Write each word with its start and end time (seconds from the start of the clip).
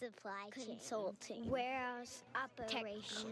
supply 0.00 0.48
chain, 0.56 0.66
consulting, 0.78 1.50
warehouse 1.50 2.22
operations, 2.34 3.26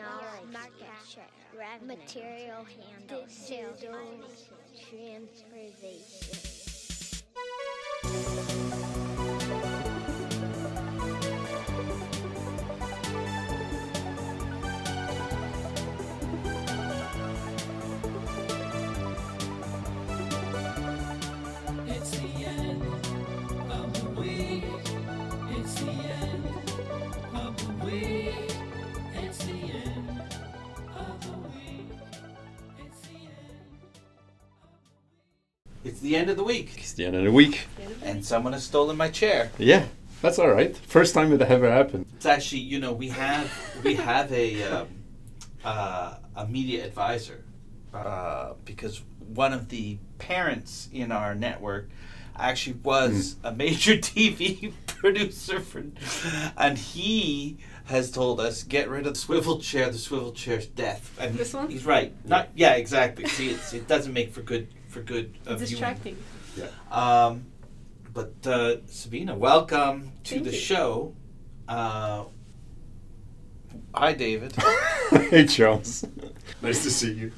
market 0.52 0.92
share, 1.08 1.24
revenue, 1.58 1.96
material 1.96 2.62
handling, 3.08 3.28
sales, 3.28 3.80
transportation. 8.10 8.67
The 36.08 36.16
end 36.16 36.30
of 36.30 36.36
the 36.36 36.44
week, 36.44 36.72
It's 36.78 36.94
the 36.94 37.04
end 37.04 37.16
of 37.16 37.24
the 37.24 37.30
week. 37.32 37.66
and 38.02 38.24
someone 38.24 38.54
has 38.54 38.64
stolen 38.64 38.96
my 38.96 39.10
chair. 39.10 39.50
Yeah, 39.58 39.84
that's 40.22 40.38
all 40.38 40.48
right. 40.48 40.74
First 40.76 41.12
time 41.14 41.32
it 41.32 41.42
ever 41.42 41.70
happened. 41.70 42.06
It's 42.16 42.26
actually, 42.26 42.62
you 42.62 42.80
know, 42.80 42.92
we 42.92 43.08
have 43.08 43.50
we 43.84 43.94
have 43.94 44.32
a 44.32 44.62
um, 44.62 44.88
uh, 45.64 46.14
a 46.34 46.46
media 46.46 46.84
advisor 46.86 47.44
uh, 47.92 48.54
because 48.64 49.02
one 49.34 49.52
of 49.52 49.68
the 49.68 49.98
parents 50.18 50.88
in 50.92 51.12
our 51.12 51.34
network 51.34 51.90
actually 52.36 52.76
was 52.82 53.36
a 53.44 53.52
major 53.52 53.96
TV 54.10 54.72
producer 54.86 55.60
for, 55.60 55.84
and 56.56 56.78
he 56.78 57.58
has 57.84 58.10
told 58.10 58.40
us 58.40 58.62
get 58.62 58.88
rid 58.88 59.06
of 59.06 59.12
the 59.14 59.18
swivel 59.20 59.58
chair. 59.60 59.90
The 59.90 59.98
swivel 59.98 60.32
chair's 60.32 60.66
death. 60.66 61.14
And 61.20 61.34
This 61.34 61.52
one? 61.52 61.68
He's 61.68 61.84
right. 61.84 62.12
Not 62.24 62.48
yeah, 62.54 62.74
exactly. 62.74 63.26
See, 63.26 63.50
it's, 63.50 63.74
it 63.74 63.86
doesn't 63.86 64.12
make 64.14 64.32
for 64.32 64.40
good 64.42 64.68
for 64.88 65.02
good 65.02 65.34
uh, 65.46 65.54
viewing. 65.54 65.70
distracting. 65.70 66.16
Um, 66.90 67.44
but 68.12 68.34
uh, 68.46 68.76
Sabina, 68.86 69.36
welcome 69.36 70.12
to 70.24 70.30
Thank 70.34 70.44
the 70.44 70.50
you. 70.52 70.56
show. 70.58 71.14
Uh, 71.68 72.24
hi, 73.94 74.12
David. 74.14 74.54
hey, 75.30 75.46
Charles. 75.46 76.04
nice 76.62 76.82
to 76.82 76.90
see 76.90 77.12
you. 77.12 77.32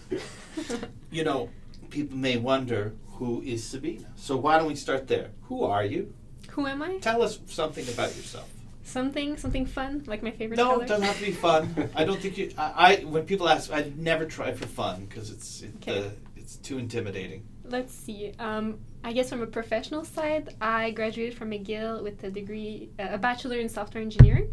you 1.10 1.24
know, 1.24 1.50
people 1.90 2.16
may 2.16 2.36
wonder 2.38 2.94
who 3.14 3.42
is 3.42 3.62
Sabina. 3.64 4.06
So 4.16 4.36
why 4.36 4.58
don't 4.58 4.68
we 4.68 4.76
start 4.76 5.06
there? 5.08 5.30
Who 5.42 5.64
are 5.64 5.84
you? 5.84 6.14
Who 6.50 6.66
am 6.66 6.82
I? 6.82 6.98
Tell 6.98 7.22
us 7.22 7.38
something 7.46 7.86
about 7.88 8.16
yourself. 8.16 8.48
Something, 8.82 9.36
something 9.36 9.66
fun, 9.66 10.02
like 10.06 10.22
my 10.22 10.30
favorite 10.32 10.56
No, 10.56 10.70
color. 10.70 10.84
it 10.84 10.88
doesn't 10.88 11.04
have 11.06 11.18
to 11.18 11.24
be 11.26 11.30
fun. 11.30 11.90
I 11.94 12.04
don't 12.04 12.18
think 12.20 12.38
you. 12.38 12.52
I, 12.58 12.72
I 13.00 13.04
when 13.04 13.24
people 13.24 13.48
ask, 13.48 13.70
I 13.72 13.92
never 13.96 14.24
try 14.24 14.52
for 14.52 14.66
fun 14.66 15.04
because 15.04 15.30
it's 15.30 15.62
it, 15.62 15.70
Okay. 15.76 16.06
uh, 16.06 16.10
it's 16.50 16.58
too 16.68 16.78
intimidating. 16.78 17.46
Let's 17.64 17.94
see. 17.94 18.32
Um, 18.40 18.80
I 19.04 19.12
guess 19.12 19.30
from 19.30 19.40
a 19.40 19.46
professional 19.46 20.04
side, 20.04 20.56
I 20.60 20.90
graduated 20.90 21.38
from 21.38 21.52
McGill 21.52 22.02
with 22.02 22.24
a 22.24 22.30
degree, 22.30 22.90
uh, 22.98 23.08
a 23.12 23.18
bachelor 23.18 23.58
in 23.58 23.68
software 23.68 24.02
engineering. 24.02 24.52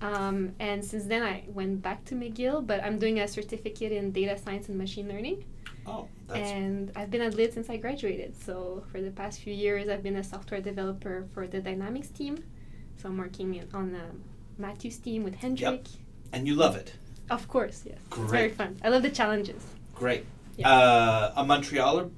Um, 0.00 0.54
and 0.58 0.82
since 0.82 1.04
then, 1.04 1.22
I 1.22 1.44
went 1.48 1.82
back 1.82 2.02
to 2.06 2.14
McGill, 2.14 2.66
but 2.66 2.82
I'm 2.82 2.98
doing 2.98 3.20
a 3.20 3.28
certificate 3.28 3.92
in 3.92 4.10
data 4.10 4.38
science 4.38 4.70
and 4.70 4.78
machine 4.78 5.06
learning. 5.06 5.44
Oh, 5.86 6.08
that's 6.28 6.50
and 6.50 6.92
I've 6.96 7.10
been 7.10 7.20
at 7.20 7.34
LIDD 7.34 7.52
since 7.52 7.68
I 7.68 7.76
graduated. 7.76 8.34
So 8.42 8.84
for 8.90 9.02
the 9.02 9.10
past 9.10 9.40
few 9.40 9.52
years, 9.52 9.90
I've 9.90 10.02
been 10.02 10.16
a 10.16 10.24
software 10.24 10.62
developer 10.62 11.26
for 11.34 11.46
the 11.46 11.60
Dynamics 11.60 12.08
team. 12.08 12.42
So 12.96 13.10
I'm 13.10 13.18
working 13.18 13.54
in, 13.54 13.68
on 13.74 13.94
um, 13.94 14.22
Matthew's 14.56 14.96
team 14.96 15.24
with 15.24 15.34
Hendrik. 15.34 15.60
Yep. 15.60 15.88
and 16.32 16.46
you 16.48 16.54
love 16.54 16.74
it. 16.74 16.94
Of 17.28 17.48
course, 17.48 17.82
yes. 17.84 17.98
It's 18.12 18.30
very 18.30 18.48
fun. 18.48 18.78
I 18.82 18.88
love 18.88 19.02
the 19.02 19.10
challenges. 19.10 19.62
Great. 19.94 20.24
Yeah. 20.58 20.68
Uh, 20.70 21.32
a 21.36 21.44
Montrealer. 21.44 22.10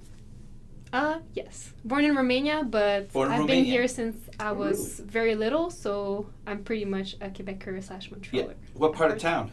Uh, 0.93 1.19
yes. 1.35 1.73
Born 1.85 2.05
in 2.05 2.17
Romania, 2.17 2.65
but 2.65 3.13
Born 3.13 3.31
I've 3.31 3.41
Romania. 3.41 3.63
been 3.63 3.65
here 3.65 3.87
since 3.87 4.17
I 4.41 4.51
was 4.53 4.99
very 5.01 5.37
little, 5.37 5.71
so 5.71 6.27
I'm 6.47 6.65
pretty 6.65 6.85
much 6.85 7.15
a 7.21 7.29
Quebecer 7.29 7.83
slash 7.85 8.11
Montrealer. 8.11 8.33
Yeah. 8.33 8.53
What 8.75 8.95
part 8.95 9.13
of 9.13 9.19
town? 9.19 9.53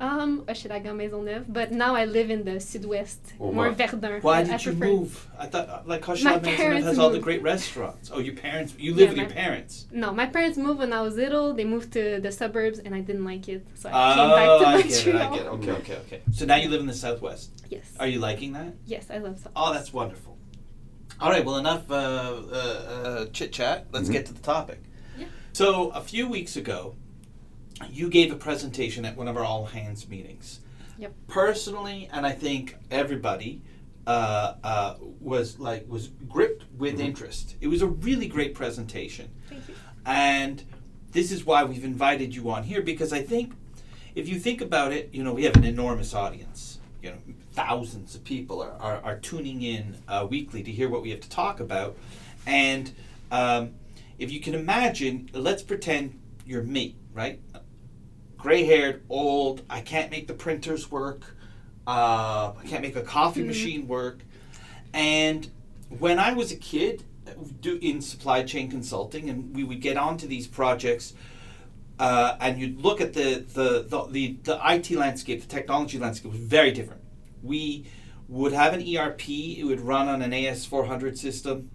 Um, 0.00 0.42
Hochelaga 0.46 0.94
Maisonneuve, 0.94 1.44
but 1.48 1.72
now 1.72 1.96
I 1.96 2.04
live 2.04 2.30
in 2.30 2.44
the 2.44 2.60
Sud-Ouest, 2.60 3.32
Oh, 3.40 3.50
more 3.50 3.68
wow. 3.70 3.74
Verdun. 3.74 4.20
Why 4.22 4.38
I 4.38 4.44
did 4.44 4.64
you 4.64 4.72
move? 4.72 5.26
I 5.36 5.46
thought 5.46 5.68
uh, 5.68 5.82
like 5.86 6.06
My 6.06 6.14
Hochelaga 6.14 6.40
Maisonneuve 6.42 6.56
parents 6.56 6.86
has 6.86 6.98
all 7.00 7.10
the 7.10 7.18
great 7.18 7.42
restaurants. 7.42 8.08
Oh, 8.14 8.20
your 8.20 8.34
parents. 8.36 8.74
You 8.78 8.92
live 8.94 9.00
Yeah, 9.00 9.08
with 9.08 9.16
your 9.18 9.28
parents. 9.30 9.86
No, 9.90 10.12
my 10.12 10.26
parents 10.26 10.56
moved 10.56 10.78
when 10.78 10.92
I 10.92 11.00
was 11.02 11.16
little. 11.16 11.52
They 11.52 11.64
moved 11.64 11.92
to 11.94 12.20
the 12.20 12.30
suburbs, 12.30 12.78
and 12.78 12.94
I 12.94 13.00
didn't 13.00 13.24
like 13.24 13.48
it, 13.48 13.66
so 13.74 13.88
I 13.88 13.92
Oh, 13.92 14.14
came 14.14 14.30
back 14.30 14.48
to 14.60 14.66
I 14.66 14.72
Montreal. 14.74 14.88
get 14.88 15.06
it. 15.06 15.14
I 15.16 15.36
get 15.36 15.46
it. 15.46 15.48
Okay, 15.48 15.72
okay, 15.72 15.96
okay. 16.06 16.22
So 16.32 16.44
now 16.44 16.56
you 16.56 16.68
live 16.68 16.80
in 16.80 16.86
the 16.86 16.94
southwest. 16.94 17.50
Yes. 17.68 17.96
Are 17.98 18.06
you 18.06 18.20
liking 18.20 18.52
that? 18.52 18.74
Yes, 18.86 19.06
I 19.10 19.18
love 19.18 19.40
South. 19.40 19.52
Oh, 19.56 19.72
that's 19.72 19.92
wonderful. 19.92 20.38
All 21.20 21.30
right. 21.30 21.44
Well, 21.44 21.56
enough 21.56 21.90
uh, 21.90 21.94
uh, 21.94 22.54
uh, 22.54 23.26
chit 23.32 23.52
chat. 23.52 23.86
Let's 23.90 24.08
Mhm. 24.08 24.12
get 24.12 24.26
to 24.26 24.32
the 24.32 24.40
topic. 24.42 24.80
Yeah. 25.16 25.26
So 25.52 25.88
a 25.90 26.00
few 26.00 26.28
weeks 26.28 26.54
ago, 26.56 26.94
you 27.90 28.08
gave 28.10 28.32
a 28.32 28.36
presentation 28.36 29.04
at 29.04 29.16
one 29.16 29.28
of 29.28 29.36
our 29.36 29.44
all 29.44 29.66
hands 29.66 30.08
meetings. 30.08 30.60
Yep. 30.98 31.14
Personally, 31.28 32.08
and 32.12 32.26
I 32.26 32.32
think 32.32 32.76
everybody 32.90 33.62
uh, 34.06 34.54
uh, 34.64 34.94
was 35.20 35.58
like 35.58 35.86
was 35.88 36.08
gripped 36.28 36.64
with 36.78 36.96
Mhm. 36.98 37.04
interest. 37.04 37.56
It 37.60 37.68
was 37.68 37.82
a 37.82 37.86
really 37.86 38.26
great 38.26 38.54
presentation. 38.54 39.28
Thank 39.48 39.68
you. 39.68 39.74
And 40.06 40.62
this 41.12 41.30
is 41.30 41.44
why 41.44 41.64
we've 41.64 41.84
invited 41.84 42.34
you 42.34 42.50
on 42.50 42.62
here 42.62 42.80
because 42.82 43.12
I 43.12 43.22
think 43.22 43.52
if 44.14 44.26
you 44.28 44.38
think 44.40 44.60
about 44.62 44.92
it, 44.92 45.10
you 45.12 45.22
know, 45.22 45.34
we 45.34 45.44
have 45.44 45.56
an 45.56 45.64
enormous 45.64 46.14
audience. 46.14 46.78
You 47.02 47.10
know, 47.10 47.18
thousands 47.52 48.14
of 48.14 48.24
people 48.24 48.62
are, 48.62 48.72
are, 48.80 49.00
are 49.04 49.18
tuning 49.18 49.62
in 49.62 49.96
uh, 50.08 50.26
weekly 50.28 50.62
to 50.62 50.70
hear 50.72 50.88
what 50.88 51.02
we 51.02 51.10
have 51.10 51.20
to 51.20 51.28
talk 51.28 51.60
about. 51.60 51.96
And 52.46 52.90
um, 53.30 53.74
if 54.18 54.32
you 54.32 54.40
can 54.40 54.54
imagine, 54.54 55.28
let's 55.32 55.62
pretend 55.62 56.18
you're 56.46 56.62
me, 56.62 56.96
right? 57.12 57.40
Gray 58.38 58.64
haired, 58.64 59.02
old, 59.10 59.62
I 59.68 59.80
can't 59.80 60.10
make 60.10 60.28
the 60.28 60.34
printers 60.34 60.90
work, 60.90 61.36
uh, 61.86 62.52
I 62.58 62.64
can't 62.66 62.82
make 62.82 62.96
a 62.96 63.02
coffee 63.02 63.42
Mhm. 63.42 63.46
machine 63.48 63.88
work. 63.88 64.24
And 64.94 65.50
when 65.98 66.18
I 66.18 66.32
was 66.32 66.52
a 66.52 66.56
kid, 66.56 67.02
do 67.60 67.78
in 67.82 68.00
supply 68.00 68.42
chain 68.44 68.70
consulting, 68.70 69.28
and 69.28 69.54
we 69.54 69.64
would 69.64 69.80
get 69.80 69.96
onto 69.96 70.26
these 70.26 70.46
projects, 70.46 71.14
uh, 71.98 72.36
and 72.40 72.58
you'd 72.60 72.80
look 72.80 73.00
at 73.00 73.12
the 73.12 73.44
the, 73.52 73.82
the 73.82 74.06
the 74.10 74.36
the 74.44 74.60
IT 74.64 74.96
landscape, 74.96 75.40
the 75.42 75.46
technology 75.48 75.98
landscape 75.98 76.30
was 76.30 76.40
very 76.40 76.70
different. 76.70 77.02
We 77.42 77.84
would 78.28 78.52
have 78.52 78.72
an 78.72 78.80
ERP; 78.82 79.28
it 79.58 79.64
would 79.64 79.80
run 79.80 80.08
on 80.08 80.22
an 80.22 80.32
AS400 80.32 81.18
system, 81.18 81.70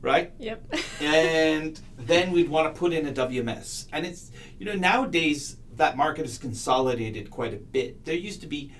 right? 0.00 0.32
Yep. 0.38 0.74
and 1.00 1.80
then 1.98 2.32
we'd 2.32 2.48
want 2.48 2.72
to 2.74 2.78
put 2.78 2.92
in 2.92 3.06
a 3.06 3.12
WMS. 3.12 3.86
And 3.92 4.04
it's 4.06 4.30
you 4.58 4.66
know 4.66 4.74
nowadays 4.74 5.56
that 5.76 5.96
market 5.96 6.24
is 6.24 6.38
consolidated 6.38 7.30
quite 7.30 7.54
a 7.54 7.58
bit. 7.58 8.04
There 8.04 8.14
used 8.14 8.40
to 8.42 8.46
be 8.46 8.72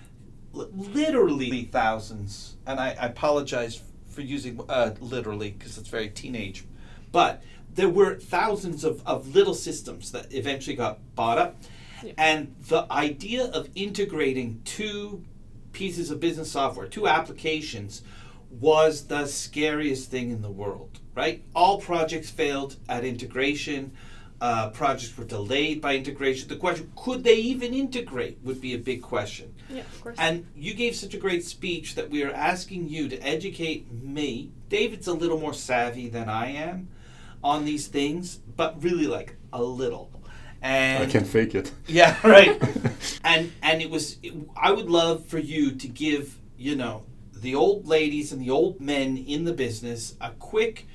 literally 0.52 1.64
thousands, 1.64 2.56
and 2.66 2.78
I, 2.78 2.90
I 2.90 3.06
apologize 3.06 3.82
for 4.08 4.20
using 4.20 4.60
uh, 4.68 4.92
literally 5.00 5.50
because 5.50 5.76
it's 5.78 5.88
very 5.88 6.08
teenage, 6.08 6.64
but 7.10 7.42
there 7.74 7.88
were 7.88 8.14
thousands 8.16 8.84
of, 8.84 9.04
of 9.06 9.34
little 9.34 9.54
systems 9.54 10.12
that 10.12 10.32
eventually 10.32 10.76
got 10.76 11.00
bought 11.14 11.38
up. 11.38 11.56
Yeah. 12.02 12.12
And 12.16 12.54
the 12.68 12.86
idea 12.92 13.46
of 13.46 13.68
integrating 13.74 14.60
two 14.64 15.24
pieces 15.72 16.10
of 16.10 16.20
business 16.20 16.52
software, 16.52 16.86
two 16.86 17.08
applications, 17.08 18.02
was 18.50 19.06
the 19.06 19.26
scariest 19.26 20.10
thing 20.10 20.30
in 20.30 20.42
the 20.42 20.50
world, 20.50 21.00
right? 21.14 21.42
All 21.54 21.80
projects 21.80 22.30
failed 22.30 22.76
at 22.88 23.04
integration. 23.04 23.92
Uh, 24.40 24.68
projects 24.70 25.16
were 25.16 25.24
delayed 25.24 25.80
by 25.80 25.96
integration. 25.96 26.48
The 26.48 26.56
question, 26.56 26.92
could 26.96 27.24
they 27.24 27.36
even 27.36 27.72
integrate, 27.72 28.38
would 28.42 28.60
be 28.60 28.74
a 28.74 28.78
big 28.78 29.00
question. 29.00 29.54
yeah, 29.70 29.80
of 29.80 30.02
course. 30.02 30.16
And 30.18 30.46
you 30.54 30.74
gave 30.74 30.96
such 30.96 31.14
a 31.14 31.18
great 31.18 31.44
speech 31.44 31.94
that 31.94 32.10
we 32.10 32.22
are 32.24 32.32
asking 32.32 32.88
you 32.88 33.08
to 33.08 33.16
educate 33.18 33.90
me. 33.90 34.50
David's 34.68 35.06
a 35.06 35.14
little 35.14 35.38
more 35.38 35.54
savvy 35.54 36.08
than 36.08 36.28
I 36.28 36.50
am 36.50 36.88
on 37.42 37.64
these 37.64 37.86
things, 37.86 38.36
but 38.56 38.82
really 38.82 39.06
like 39.06 39.36
a 39.52 39.62
little. 39.62 40.10
And 40.60 41.04
I 41.04 41.06
can 41.06 41.24
fake 41.24 41.54
it. 41.54 41.70
yeah, 41.86 42.16
right. 42.24 42.60
and 43.24 43.52
and 43.62 43.82
it 43.82 43.90
was 43.90 44.18
I 44.56 44.72
would 44.72 44.90
love 44.90 45.26
for 45.26 45.38
you 45.38 45.72
to 45.72 45.88
give, 45.88 46.38
you 46.56 46.74
know, 46.74 47.04
the 47.34 47.54
old 47.54 47.86
ladies 47.86 48.32
and 48.32 48.40
the 48.40 48.50
old 48.50 48.80
men 48.80 49.16
in 49.16 49.44
the 49.44 49.52
business 49.52 50.16
a 50.20 50.30
quick 50.30 50.86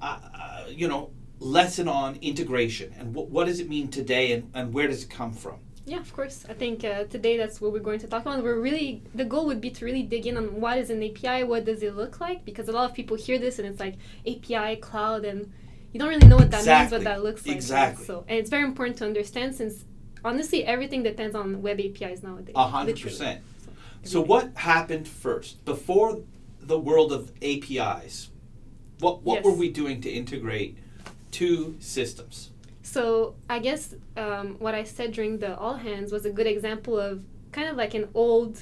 uh, 0.00 0.18
uh, 0.34 0.64
you 0.68 0.88
know, 0.88 1.10
lesson 1.38 1.86
on 1.88 2.16
integration 2.22 2.94
and 2.98 3.14
what 3.14 3.28
what 3.28 3.46
does 3.46 3.60
it 3.60 3.68
mean 3.68 3.88
today 3.88 4.32
and, 4.32 4.50
and 4.54 4.72
where 4.72 4.88
does 4.88 5.02
it 5.04 5.10
come 5.10 5.32
from? 5.32 5.56
Yeah, 5.84 6.00
of 6.00 6.12
course. 6.12 6.44
I 6.48 6.54
think 6.54 6.82
uh, 6.84 7.04
today 7.04 7.36
that's 7.36 7.60
what 7.60 7.72
we're 7.72 7.78
going 7.78 8.00
to 8.00 8.08
talk 8.08 8.22
about. 8.22 8.42
We're 8.42 8.58
really 8.60 9.02
the 9.14 9.24
goal 9.24 9.46
would 9.46 9.60
be 9.60 9.70
to 9.70 9.84
really 9.84 10.02
dig 10.02 10.26
in 10.26 10.36
on 10.36 10.60
what 10.60 10.78
is 10.78 10.90
an 10.90 11.02
API, 11.02 11.44
what 11.44 11.64
does 11.64 11.82
it 11.82 11.94
look 11.94 12.20
like, 12.20 12.44
because 12.44 12.68
a 12.68 12.72
lot 12.72 12.88
of 12.90 12.94
people 12.96 13.16
hear 13.16 13.38
this 13.38 13.58
and 13.58 13.68
it's 13.68 13.78
like 13.78 13.94
API, 14.26 14.76
cloud, 14.76 15.24
and 15.24 15.52
you 15.92 16.00
don't 16.00 16.08
really 16.08 16.26
know 16.26 16.36
what 16.36 16.50
that 16.50 16.56
means, 16.58 16.66
Exactly. 16.66 16.98
what 16.98 17.04
that 17.04 17.22
looks 17.22 17.42
like. 17.42 17.48
right? 17.52 17.56
Exactly. 17.56 18.04
So, 18.04 18.24
and 18.28 18.38
it's 18.38 18.50
very 18.50 18.64
important 18.64 18.98
to 18.98 19.04
understand 19.04 19.54
since 19.54 19.84
honestly 20.24 20.64
everything 20.64 21.02
depends 21.04 21.36
on 21.36 21.62
web 21.62 21.78
APIs 21.80 22.22
nowadays. 22.22 22.54
A 22.56 22.66
hundred 22.66 23.00
percent. 23.00 23.42
So, 24.02 24.10
So 24.10 24.20
what 24.22 24.56
happened 24.56 25.06
first 25.06 25.64
before 25.64 26.20
the 26.60 26.78
world 26.78 27.12
of 27.12 27.30
APIs? 27.42 28.30
What 28.98 29.22
what 29.22 29.36
Yes. 29.36 29.44
were 29.44 29.52
we 29.52 29.68
doing 29.70 30.00
to 30.00 30.10
integrate 30.10 30.78
two 31.36 31.76
systems? 31.80 32.50
So 32.80 33.34
I 33.50 33.58
guess 33.58 33.94
um, 34.16 34.56
what 34.58 34.74
I 34.74 34.84
said 34.84 35.12
during 35.12 35.38
the 35.38 35.58
all 35.58 35.74
hands 35.74 36.10
was 36.10 36.24
a 36.24 36.30
good 36.30 36.46
example 36.46 36.98
of 36.98 37.22
kind 37.52 37.68
of 37.68 37.76
like 37.76 37.92
an 37.94 38.08
old, 38.14 38.58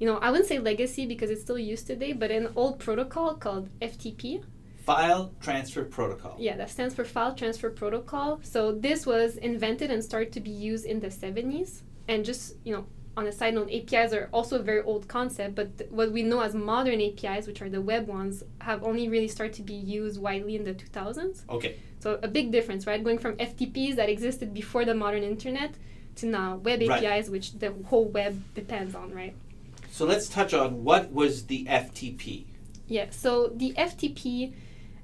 you 0.00 0.06
know, 0.08 0.16
I 0.18 0.30
wouldn't 0.30 0.48
say 0.48 0.58
legacy 0.58 1.06
because 1.06 1.30
it's 1.30 1.42
still 1.42 1.58
used 1.58 1.86
today, 1.86 2.12
but 2.12 2.30
an 2.32 2.48
old 2.56 2.80
protocol 2.80 3.34
called 3.34 3.68
FTP. 3.80 4.42
File 4.84 5.32
transfer 5.40 5.84
protocol. 5.84 6.34
Yeah, 6.38 6.56
that 6.56 6.70
stands 6.70 6.94
for 6.94 7.04
File 7.04 7.34
Transfer 7.34 7.70
Protocol. 7.70 8.40
So 8.42 8.72
this 8.72 9.06
was 9.06 9.36
invented 9.36 9.90
and 9.90 10.02
started 10.02 10.32
to 10.32 10.40
be 10.40 10.50
used 10.50 10.86
in 10.86 10.98
the 10.98 11.08
70s. 11.08 11.82
And 12.08 12.24
just, 12.24 12.56
you 12.64 12.72
know, 12.74 12.86
on 13.18 13.26
a 13.26 13.32
side 13.32 13.54
note, 13.54 13.68
APIs 13.70 14.12
are 14.12 14.28
also 14.32 14.58
a 14.58 14.62
very 14.62 14.82
old 14.82 15.06
concept, 15.06 15.54
but 15.54 15.76
th- 15.76 15.90
what 15.90 16.10
we 16.10 16.22
know 16.22 16.40
as 16.40 16.54
modern 16.54 17.00
APIs, 17.00 17.46
which 17.46 17.60
are 17.60 17.68
the 17.68 17.80
web 17.80 18.06
ones, 18.06 18.44
have 18.60 18.82
only 18.82 19.08
really 19.08 19.28
started 19.28 19.54
to 19.54 19.62
be 19.62 19.74
used 19.74 20.20
widely 20.20 20.56
in 20.56 20.64
the 20.64 20.72
2000s. 20.72 21.42
Okay. 21.50 21.76
So 22.00 22.18
a 22.22 22.28
big 22.28 22.52
difference, 22.52 22.86
right? 22.86 23.02
Going 23.02 23.18
from 23.18 23.36
FTPs 23.36 23.96
that 23.96 24.08
existed 24.08 24.54
before 24.54 24.84
the 24.84 24.94
modern 24.94 25.22
internet 25.22 25.74
to 26.16 26.26
now 26.26 26.56
web 26.56 26.80
Right. 26.80 27.04
APIs, 27.04 27.28
which 27.28 27.58
the 27.58 27.72
whole 27.86 28.06
web 28.06 28.42
depends 28.54 28.94
on, 28.94 29.12
right? 29.12 29.34
So 29.90 30.04
let's 30.04 30.28
touch 30.28 30.54
on 30.54 30.84
what 30.84 31.12
was 31.12 31.46
the 31.46 31.64
FTP. 31.64 32.44
Yeah, 32.86 33.06
so 33.10 33.52
the 33.54 33.72
FTP, 33.76 34.54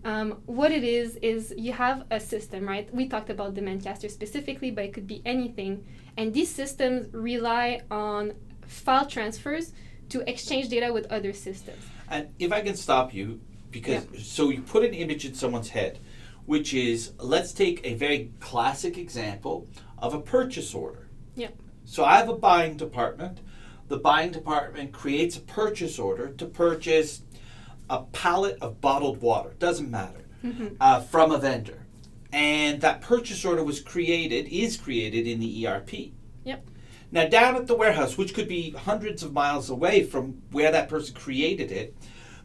um, 0.04 0.42
what 0.46 0.72
it 0.72 0.84
is, 0.84 1.16
is 1.16 1.52
you 1.56 1.72
have 1.72 2.04
a 2.10 2.20
system, 2.20 2.66
right? 2.66 2.92
We 2.94 3.08
talked 3.08 3.30
about 3.30 3.54
Demandcaster 3.54 4.10
specifically, 4.10 4.70
but 4.70 4.84
it 4.84 4.92
could 4.94 5.06
be 5.06 5.20
anything. 5.24 5.84
And 6.16 6.32
these 6.32 6.50
systems 6.50 7.12
rely 7.12 7.82
on 7.90 8.34
file 8.66 9.06
transfers 9.06 9.72
to 10.10 10.28
exchange 10.28 10.68
data 10.68 10.92
with 10.92 11.10
other 11.10 11.32
systems. 11.32 11.82
And 12.08 12.28
if 12.38 12.52
I 12.52 12.60
can 12.60 12.76
stop 12.76 13.12
you, 13.12 13.40
because 13.70 14.06
so 14.22 14.50
you 14.50 14.62
put 14.62 14.84
an 14.84 14.94
image 14.94 15.24
in 15.24 15.34
someone's 15.34 15.70
head, 15.70 15.98
which 16.46 16.74
is 16.74 17.12
let's 17.18 17.52
take 17.52 17.80
a 17.84 17.94
very 17.94 18.32
classic 18.40 18.98
example 18.98 19.68
of 19.98 20.14
a 20.14 20.20
purchase 20.20 20.74
order. 20.74 21.08
Yeah. 21.34 21.50
So 21.84 22.04
I 22.04 22.16
have 22.16 22.28
a 22.28 22.36
buying 22.36 22.76
department. 22.76 23.40
The 23.88 23.98
buying 23.98 24.32
department 24.32 24.92
creates 24.92 25.36
a 25.36 25.40
purchase 25.40 25.98
order 25.98 26.28
to 26.30 26.46
purchase 26.46 27.22
a 27.90 28.02
pallet 28.02 28.58
of 28.60 28.80
bottled 28.80 29.20
water. 29.20 29.54
Doesn't 29.58 29.90
matter. 29.90 30.24
Uh, 30.78 31.00
from 31.00 31.32
a 31.32 31.38
vendor. 31.38 31.86
And 32.30 32.80
that 32.82 33.00
purchase 33.00 33.44
order 33.46 33.64
was 33.64 33.80
created, 33.80 34.46
is 34.48 34.76
created 34.76 35.26
in 35.26 35.40
the 35.40 35.66
ERP. 35.66 36.12
Yep. 36.44 36.66
Now, 37.10 37.28
down 37.28 37.56
at 37.56 37.66
the 37.66 37.74
warehouse, 37.74 38.18
which 38.18 38.34
could 38.34 38.48
be 38.48 38.72
hundreds 38.72 39.22
of 39.22 39.32
miles 39.32 39.70
away 39.70 40.02
from 40.02 40.42
where 40.50 40.70
that 40.70 40.88
person 40.88 41.14
created 41.14 41.72
it, 41.72 41.96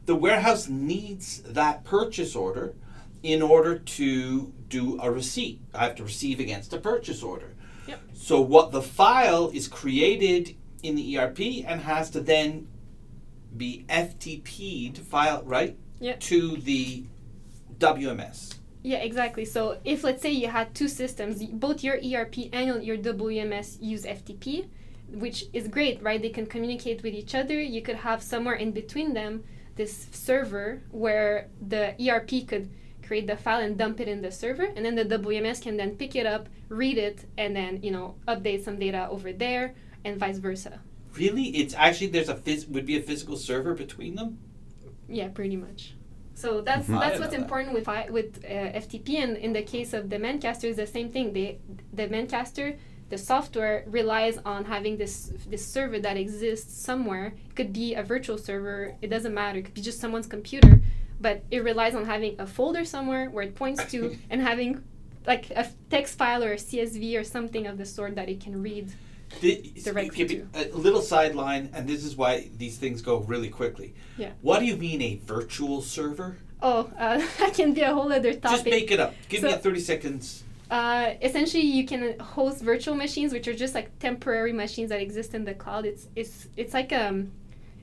the 0.06 0.16
warehouse 0.16 0.69
needs 0.69 1.42
that 1.42 1.84
purchase 1.84 2.36
order 2.36 2.75
in 3.24 3.42
order 3.42 3.77
to 3.77 4.54
do 4.69 5.00
a 5.01 5.12
receipt. 5.12 5.62
I 5.74 5.86
have 5.86 5.95
to 5.95 6.04
receive 6.04 6.39
against 6.39 6.74
a 6.74 6.77
purchase 6.77 7.24
order. 7.24 7.56
Yep. 7.88 8.00
So, 8.13 8.39
what 8.42 8.71
the 8.71 8.81
file 8.81 9.50
is 9.54 9.68
created 9.68 10.56
in 10.83 10.95
the 10.95 11.18
ERP 11.18 11.39
and 11.66 11.81
has 11.81 12.10
to 12.12 12.21
then 12.21 12.68
be 13.56 13.86
FTP'd 13.89 14.98
file 15.00 15.44
right 15.44 15.75
Yep. 16.00 16.19
to 16.21 16.56
the 16.57 17.04
WMS. 17.80 18.56
Yeah, 18.83 19.00
exactly. 19.00 19.44
So 19.44 19.77
if 19.83 20.04
let's 20.04 20.22
say 20.22 20.31
you 20.31 20.48
had 20.48 20.74
two 20.74 20.88
systems, 20.88 21.44
both 21.44 21.83
your 21.83 21.95
ERP 21.95 22.50
and 22.54 22.83
your 22.83 22.98
WMS 22.98 23.77
use 23.81 24.06
FTP, 24.06 24.68
which 25.12 25.45
is 25.51 25.68
great, 25.68 26.01
right? 26.01 26.22
They 26.22 26.30
can 26.30 26.45
communicate 26.45 27.04
with 27.04 27.13
each 27.13 27.36
other. 27.36 27.60
You 27.60 27.81
could 27.81 27.98
have 27.98 28.22
somewhere 28.24 28.56
in 28.56 28.72
between 28.72 29.13
them 29.13 29.44
this 29.75 30.07
server 30.12 30.81
where 30.92 31.50
the 31.68 31.94
ERP 32.01 32.48
could 32.48 32.69
create 33.10 33.26
the 33.28 33.36
file 33.46 33.62
and 33.66 33.74
dump 33.82 33.96
it 34.04 34.08
in 34.08 34.20
the 34.22 34.32
server, 34.42 34.68
and 34.76 34.82
then 34.86 34.94
the 35.02 35.04
WMS 35.18 35.60
can 35.66 35.76
then 35.82 35.92
pick 36.02 36.12
it 36.22 36.28
up, 36.36 36.44
read 36.82 36.98
it, 37.10 37.18
and 37.42 37.52
then 37.60 37.72
you 37.86 37.92
know 37.96 38.08
update 38.34 38.62
some 38.68 38.78
data 38.86 39.02
over 39.16 39.30
there, 39.44 39.66
and 40.06 40.14
vice 40.26 40.38
versa. 40.48 40.74
Really, 41.22 41.48
it's 41.62 41.74
actually 41.86 42.12
there's 42.16 42.30
a 42.30 42.40
phys- 42.46 42.70
would 42.74 42.86
be 42.92 42.98
a 43.02 43.04
physical 43.10 43.36
server 43.50 43.74
between 43.86 44.14
them. 44.20 44.30
Yeah, 45.20 45.30
pretty 45.40 45.58
much. 45.66 45.80
So 46.44 46.50
that's 46.70 46.88
Mhm. 46.88 47.00
That's 47.04 47.20
what's 47.22 47.34
know 47.34 47.40
that. 47.40 47.46
important 47.46 47.72
with 47.78 47.86
fi- 47.92 48.10
with 48.18 48.30
uh, 48.46 48.84
FTP, 48.84 49.10
and 49.24 49.32
in 49.46 49.52
the 49.58 49.64
case 49.76 49.92
of 49.98 50.02
DemandCaster, 50.14 50.68
is 50.74 50.78
the 50.86 50.92
same 50.98 51.10
thing. 51.16 51.26
They 51.38 51.48
the 52.00 52.06
Mancaster, 52.16 52.68
the 53.14 53.18
software 53.32 53.78
relies 54.00 54.38
on 54.54 54.62
having 54.76 54.94
this 55.02 55.16
this 55.54 55.64
server 55.76 56.00
that 56.08 56.16
exists 56.26 56.72
somewhere. 56.90 57.28
It 57.50 57.54
could 57.58 57.72
be 57.82 57.88
a 58.02 58.04
virtual 58.14 58.38
server. 58.50 58.80
It 59.04 59.10
doesn't 59.16 59.34
matter. 59.42 59.58
It 59.60 59.66
could 59.66 59.78
be 59.82 59.86
just 59.92 60.00
someone's 60.04 60.30
computer, 60.38 60.74
but 61.19 61.44
it 61.51 61.63
relies 61.63 61.95
on 61.95 62.06
having 62.06 62.39
a 62.39 62.48
folder 62.48 62.86
somewhere 62.86 63.30
where 63.30 63.44
it 63.44 63.56
points 63.56 63.83
to 63.92 64.18
and 64.30 64.42
having 64.42 64.83
like 65.27 65.50
a 65.51 65.69
text 65.89 66.18
file 66.18 66.44
or 66.44 66.54
a 66.54 66.57
CSV 66.57 67.19
or 67.19 67.24
something 67.24 67.68
of 67.68 67.77
the 67.77 67.86
sort 67.86 68.16
that 68.16 68.30
it 68.30 68.39
can 68.39 68.62
read. 68.62 68.92
The, 69.42 69.71
Directly 69.83 70.25
okay, 70.25 70.44
a 70.56 70.75
little 70.75 71.01
sideline, 71.01 71.69
and 71.74 71.88
this 71.88 72.04
is 72.04 72.16
why 72.16 72.50
these 72.57 72.77
things 72.77 73.04
go 73.04 73.19
really 73.19 73.50
quickly. 73.50 73.94
Yeah. 74.18 74.31
What 74.42 74.60
do 74.60 74.66
you 74.66 74.75
mean 74.75 75.04
a 75.04 75.21
virtual 75.24 75.83
server? 75.83 76.38
Oh, 76.63 76.92
uh, 76.98 77.22
that 77.38 77.54
can 77.54 77.74
be 77.74 77.81
a 77.81 77.94
whole 77.94 78.12
other 78.12 78.33
topic. 78.33 78.51
Just 78.51 78.65
make 78.65 78.92
it 78.92 79.00
up. 79.00 79.13
Give 79.30 79.44
me 79.44 79.50
So- 79.50 79.56
a 79.56 79.60
thirty 79.60 79.80
seconds. 79.81 80.44
Uh, 80.72 81.15
essentially, 81.22 81.63
you 81.63 81.83
can 81.86 82.19
host 82.19 82.62
virtual 82.62 82.95
machines, 82.95 83.33
which 83.33 83.48
are 83.48 83.56
just 83.56 83.74
like 83.74 83.98
temporary 84.00 84.54
machines 84.54 84.89
that 84.89 85.01
exist 85.01 85.33
in 85.33 85.44
the 85.44 85.54
cloud. 85.54 85.86
It's 85.86 86.07
it's 86.15 86.48
it's 86.57 86.74
like 86.74 86.92
um, 86.94 87.31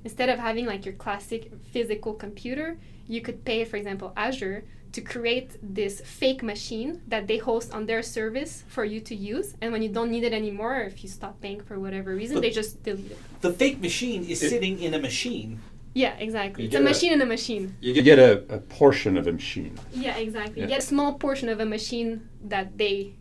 instead 0.04 0.28
of 0.28 0.38
having 0.38 0.66
like 0.66 0.84
your 0.84 0.94
classic 0.94 1.50
physical 1.72 2.14
computer, 2.14 2.78
you 3.08 3.20
could 3.20 3.44
pay, 3.44 3.64
for 3.64 3.76
example, 3.76 4.12
Azure 4.16 4.64
to 4.92 5.00
create 5.00 5.56
this 5.62 6.00
fake 6.00 6.42
machine 6.42 7.02
that 7.08 7.26
they 7.26 7.36
host 7.36 7.72
on 7.72 7.84
their 7.86 8.02
service 8.02 8.64
for 8.68 8.84
you 8.84 9.00
to 9.00 9.14
use. 9.14 9.54
And 9.60 9.70
when 9.72 9.82
you 9.82 9.90
don't 9.90 10.10
need 10.10 10.24
it 10.24 10.32
anymore, 10.32 10.76
if 10.80 11.02
you 11.02 11.08
stop 11.10 11.40
paying 11.40 11.60
for 11.60 11.78
whatever 11.78 12.14
reason, 12.14 12.36
But- 12.36 12.42
they 12.42 12.50
just 12.50 12.82
delete 12.82 13.10
it. 13.10 13.18
The 13.42 13.52
fake 13.52 13.80
machine 13.80 14.24
is 14.24 14.42
It- 14.42 14.48
sitting 14.50 14.80
in 14.80 14.94
a 14.94 14.98
machine. 14.98 15.60
Yeah, 15.92 16.14
exactly. 16.18 16.64
You 16.64 16.66
It's 16.68 16.76
a 16.76 16.78
get 16.78 16.86
a- 16.86 16.90
machine 16.92 17.12
in 17.12 17.20
a 17.22 17.26
machine. 17.26 17.74
You 17.80 18.02
get 18.02 18.18
a, 18.18 18.42
a 18.54 18.58
portion 18.58 19.16
of 19.16 19.26
a 19.26 19.32
machine. 19.32 19.78
Yeah, 19.94 20.16
exactly. 20.16 20.56
Yeah. 20.60 20.64
You 20.64 20.68
get 20.68 20.78
a 20.80 20.86
small 20.86 21.14
portion 21.14 21.48
of 21.48 21.58
a 21.60 21.64
machine 21.66 22.28
that 22.44 22.76
they. 22.78 23.14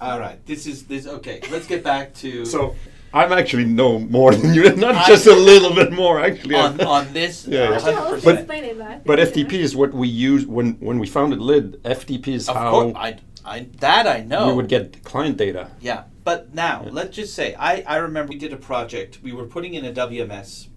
All 0.00 0.18
right. 0.18 0.44
This 0.46 0.66
is 0.66 0.84
this. 0.84 1.06
Okay. 1.06 1.40
Let's 1.50 1.66
get 1.66 1.82
back 1.84 2.14
to 2.22 2.44
So 2.46 2.76
I'm 3.12 3.32
actually 3.32 3.64
know 3.64 3.98
more 3.98 4.34
than 4.34 4.52
you, 4.54 4.74
not 4.76 4.94
I- 4.94 5.06
just 5.06 5.26
a 5.26 5.34
little 5.34 5.74
bit 5.74 5.92
more 5.92 6.20
actually. 6.20 6.54
on 6.56 6.80
on 6.80 7.12
this. 7.12 7.46
Yeah, 7.48 7.70
yeah. 7.70 7.76
a 7.76 7.80
hundred 7.80 7.98
I'll 7.98 8.10
percent. 8.14 8.38
explain 8.40 8.64
it 8.64 8.78
that. 8.78 9.04
But 9.04 9.18
FTP 9.18 9.52
is 9.54 9.74
what 9.74 9.92
we 9.94 10.08
use 10.08 10.46
when 10.46 10.74
when 10.80 10.98
we 10.98 11.06
founded 11.06 11.40
LIDD. 11.40 11.82
FTP 11.84 12.28
is 12.28 12.48
Of 12.48 12.56
how 12.56 12.70
course, 12.70 12.92
I, 12.96 13.18
I 13.44 13.66
that 13.80 14.06
I 14.06 14.20
know. 14.20 14.48
we 14.48 14.52
would 14.54 14.68
get 14.68 15.02
client 15.04 15.36
data. 15.38 15.70
Yeah, 15.80 16.04
but 16.24 16.54
now 16.54 16.82
Yeah. 16.84 16.90
let's 16.92 17.16
just 17.16 17.34
say 17.34 17.54
I, 17.58 17.82
I 17.86 17.96
remember 17.96 18.30
we 18.32 18.38
did 18.38 18.52
a 18.52 18.56
project. 18.58 19.18
We 19.22 19.32
were 19.32 19.46
putting 19.46 19.72
in 19.74 19.84
a 19.86 19.92
WMS, 19.92 20.68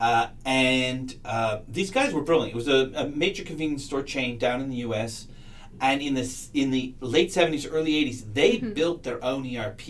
uh, 0.00 0.28
and 0.44 1.16
uh, 1.24 1.60
these 1.68 1.90
guys 1.90 2.12
were 2.12 2.22
brilliant. 2.22 2.52
It 2.52 2.56
was 2.56 2.68
a, 2.68 2.92
a 2.94 3.08
major 3.08 3.44
convenience 3.44 3.84
store 3.84 4.02
chain 4.02 4.36
down 4.38 4.60
in 4.60 4.68
the 4.68 4.76
U.S. 4.88 5.28
And 5.80 6.00
in 6.02 6.14
the 6.14 6.28
in 6.54 6.70
the 6.70 6.94
late 7.00 7.32
seventies, 7.32 7.66
early 7.66 7.96
eighties, 7.96 8.24
they 8.32 8.58
Mhm. 8.58 8.74
built 8.74 9.02
their 9.02 9.22
own 9.24 9.44
ERP, 9.46 9.80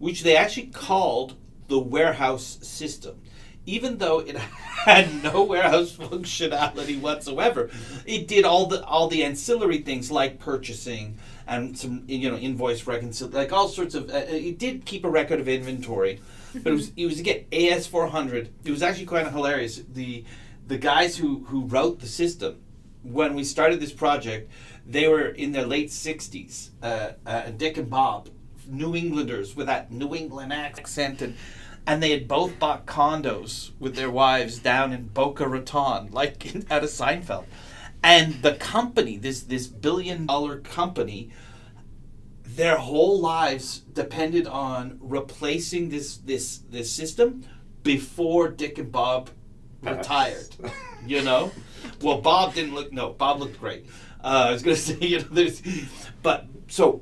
which 0.00 0.24
they 0.24 0.36
actually 0.36 0.66
called 0.66 1.36
the 1.68 1.78
warehouse 1.78 2.58
system. 2.62 3.22
Even 3.66 3.98
though 3.98 4.18
it 4.18 4.36
had 4.36 5.22
no 5.22 5.44
warehouse 5.44 5.96
functionality 5.96 7.00
whatsoever, 7.00 7.70
it 8.04 8.26
did 8.26 8.44
all 8.44 8.66
the 8.66 8.84
all 8.84 9.06
the 9.06 9.22
ancillary 9.22 9.78
things 9.78 10.10
like 10.10 10.40
purchasing 10.40 11.16
and 11.46 11.78
some 11.78 12.02
you 12.08 12.28
know 12.30 12.36
invoice 12.36 12.86
reconciliation, 12.86 13.38
like 13.38 13.52
all 13.52 13.68
sorts 13.68 13.94
of. 13.94 14.10
Uh, 14.10 14.24
it 14.28 14.58
did 14.58 14.84
keep 14.86 15.04
a 15.04 15.10
record 15.10 15.38
of 15.38 15.48
inventory, 15.48 16.20
but 16.54 16.72
it 16.72 16.74
was 16.74 16.92
it 16.96 17.06
was 17.06 17.20
again 17.20 17.44
AS 17.52 17.86
four 17.86 18.08
hundred. 18.08 18.50
It 18.64 18.70
was 18.70 18.82
actually 18.82 19.06
kind 19.06 19.26
of 19.26 19.32
hilarious. 19.32 19.82
The 19.92 20.24
the 20.66 20.78
guys 20.78 21.18
who 21.18 21.44
who 21.44 21.66
wrote 21.66 22.00
the 22.00 22.06
system 22.06 22.60
when 23.02 23.34
we 23.34 23.44
started 23.44 23.80
this 23.80 23.92
project, 23.92 24.50
they 24.86 25.06
were 25.06 25.28
in 25.28 25.52
their 25.52 25.66
late 25.66 25.92
sixties. 25.92 26.70
Uh, 26.82 27.10
uh, 27.26 27.50
Dick 27.50 27.76
and 27.76 27.90
Bob, 27.90 28.30
New 28.70 28.94
Englanders 28.94 29.56
with 29.56 29.66
that 29.66 29.90
New 29.90 30.14
England 30.14 30.52
accent 30.52 31.22
and. 31.22 31.34
And 31.86 32.02
they 32.02 32.10
had 32.10 32.28
both 32.28 32.58
bought 32.58 32.84
condos 32.84 33.70
with 33.80 33.96
their 33.96 34.10
wives 34.10 34.58
down 34.58 34.92
in 34.92 35.08
Boca 35.08 35.48
Raton, 35.48 36.10
like 36.12 36.54
in, 36.54 36.66
out 36.70 36.84
of 36.84 36.90
Seinfeld. 36.90 37.46
And 38.02 38.42
the 38.42 38.54
company, 38.54 39.16
this 39.16 39.42
this 39.42 39.66
billion 39.66 40.26
dollar 40.26 40.58
company, 40.58 41.30
their 42.44 42.76
whole 42.76 43.20
lives 43.20 43.80
depended 43.80 44.46
on 44.46 44.98
replacing 45.00 45.88
this 45.88 46.16
this 46.18 46.58
this 46.70 46.92
system 46.92 47.44
before 47.82 48.48
Dick 48.48 48.78
and 48.78 48.92
Bob 48.92 49.30
retired. 49.82 50.48
You 51.06 51.22
know, 51.22 51.50
well 52.02 52.20
Bob 52.20 52.52
didn't 52.52 52.74
look 52.74 52.92
no 52.92 53.08
Bob 53.08 53.40
looked 53.40 53.58
great, 53.58 53.86
Uh, 54.22 54.48
I 54.48 54.52
was 54.52 54.62
going 54.62 54.76
to 54.80 54.82
say, 54.82 54.98
you 55.00 55.18
know, 55.20 55.28
there's, 55.30 55.62
but 56.22 56.46
so 56.68 57.00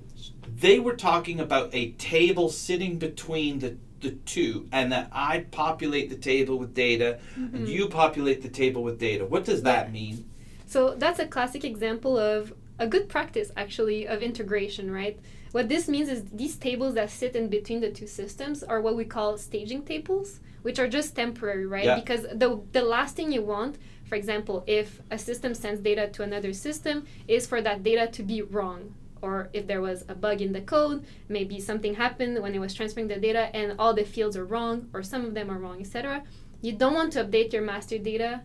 they 0.61 0.79
were 0.79 0.97
talking 0.97 1.41
about 1.41 1.71
a 1.73 1.93
table 1.93 2.49
sitting 2.49 2.99
between 2.99 3.59
the 3.61 3.77
the 4.01 4.13
two, 4.13 4.69
and 4.71 4.93
that 4.93 5.09
I 5.13 5.41
populate 5.51 6.09
the 6.09 6.17
table 6.17 6.57
with 6.57 6.73
data, 6.73 7.19
and 7.35 7.53
mm-hmm. 7.53 7.67
you 7.67 7.89
populate 7.89 8.43
the 8.43 8.49
table 8.49 8.85
with 8.85 8.99
data. 8.99 9.27
What 9.27 9.45
does 9.45 9.63
that 9.63 9.93
mean? 9.93 10.31
So 10.67 10.95
that's 10.95 11.19
a 11.19 11.27
classic 11.27 11.65
example 11.65 12.17
of 12.17 12.55
a 12.79 12.87
good 12.87 13.09
practice, 13.09 13.51
actually, 13.57 14.07
of 14.07 14.23
integration, 14.23 14.91
right? 14.91 15.19
What 15.53 15.69
this 15.69 15.89
means 15.89 16.09
is 16.09 16.25
these 16.33 16.57
tables 16.57 16.95
that 16.95 17.11
sit 17.11 17.35
in 17.35 17.49
between 17.49 17.81
the 17.81 17.91
two 17.91 18.07
systems 18.07 18.63
are 18.63 18.81
what 18.81 18.95
we 18.95 19.05
call 19.05 19.37
staging 19.39 19.83
tables, 19.83 20.41
which 20.63 20.79
are 20.79 20.89
just 20.89 21.17
temporary, 21.17 21.67
right? 21.67 21.85
Yeah. 21.85 21.99
Because 21.99 22.23
the, 22.23 22.61
the 22.73 22.83
last 22.83 23.17
thing 23.17 23.33
you 23.33 23.43
want, 23.43 23.79
for 24.05 24.15
example, 24.15 24.63
if 24.67 25.01
a 25.11 25.19
system 25.19 25.55
sends 25.55 25.81
data 25.81 26.09
to 26.09 26.23
another 26.23 26.53
system, 26.53 27.07
is 27.27 27.47
for 27.47 27.61
that 27.63 27.83
data 27.83 28.07
to 28.13 28.23
be 28.23 28.43
wrong. 28.43 28.95
Or 29.23 29.49
if 29.53 29.67
there 29.67 29.81
was 29.81 30.05
a 30.09 30.15
bug 30.15 30.41
in 30.41 30.53
the 30.53 30.61
code, 30.61 31.05
maybe 31.29 31.61
something 31.61 31.95
happened 31.95 32.41
when 32.41 32.55
it 32.55 32.59
was 32.59 32.75
transferring 32.75 33.09
the 33.09 33.17
data 33.17 33.55
and 33.55 33.75
all 33.79 33.95
the 33.95 34.05
fields 34.05 34.37
are 34.37 34.45
wrong, 34.45 34.89
or 34.93 35.03
some 35.03 35.25
of 35.25 35.35
them 35.35 35.51
are 35.51 35.59
wrong, 35.59 35.81
etc. 35.81 36.23
You 36.61 36.73
don't 36.73 36.95
want 36.95 37.13
to 37.15 37.25
update 37.25 37.53
your 37.53 37.63
master 37.63 37.99
data 37.99 38.43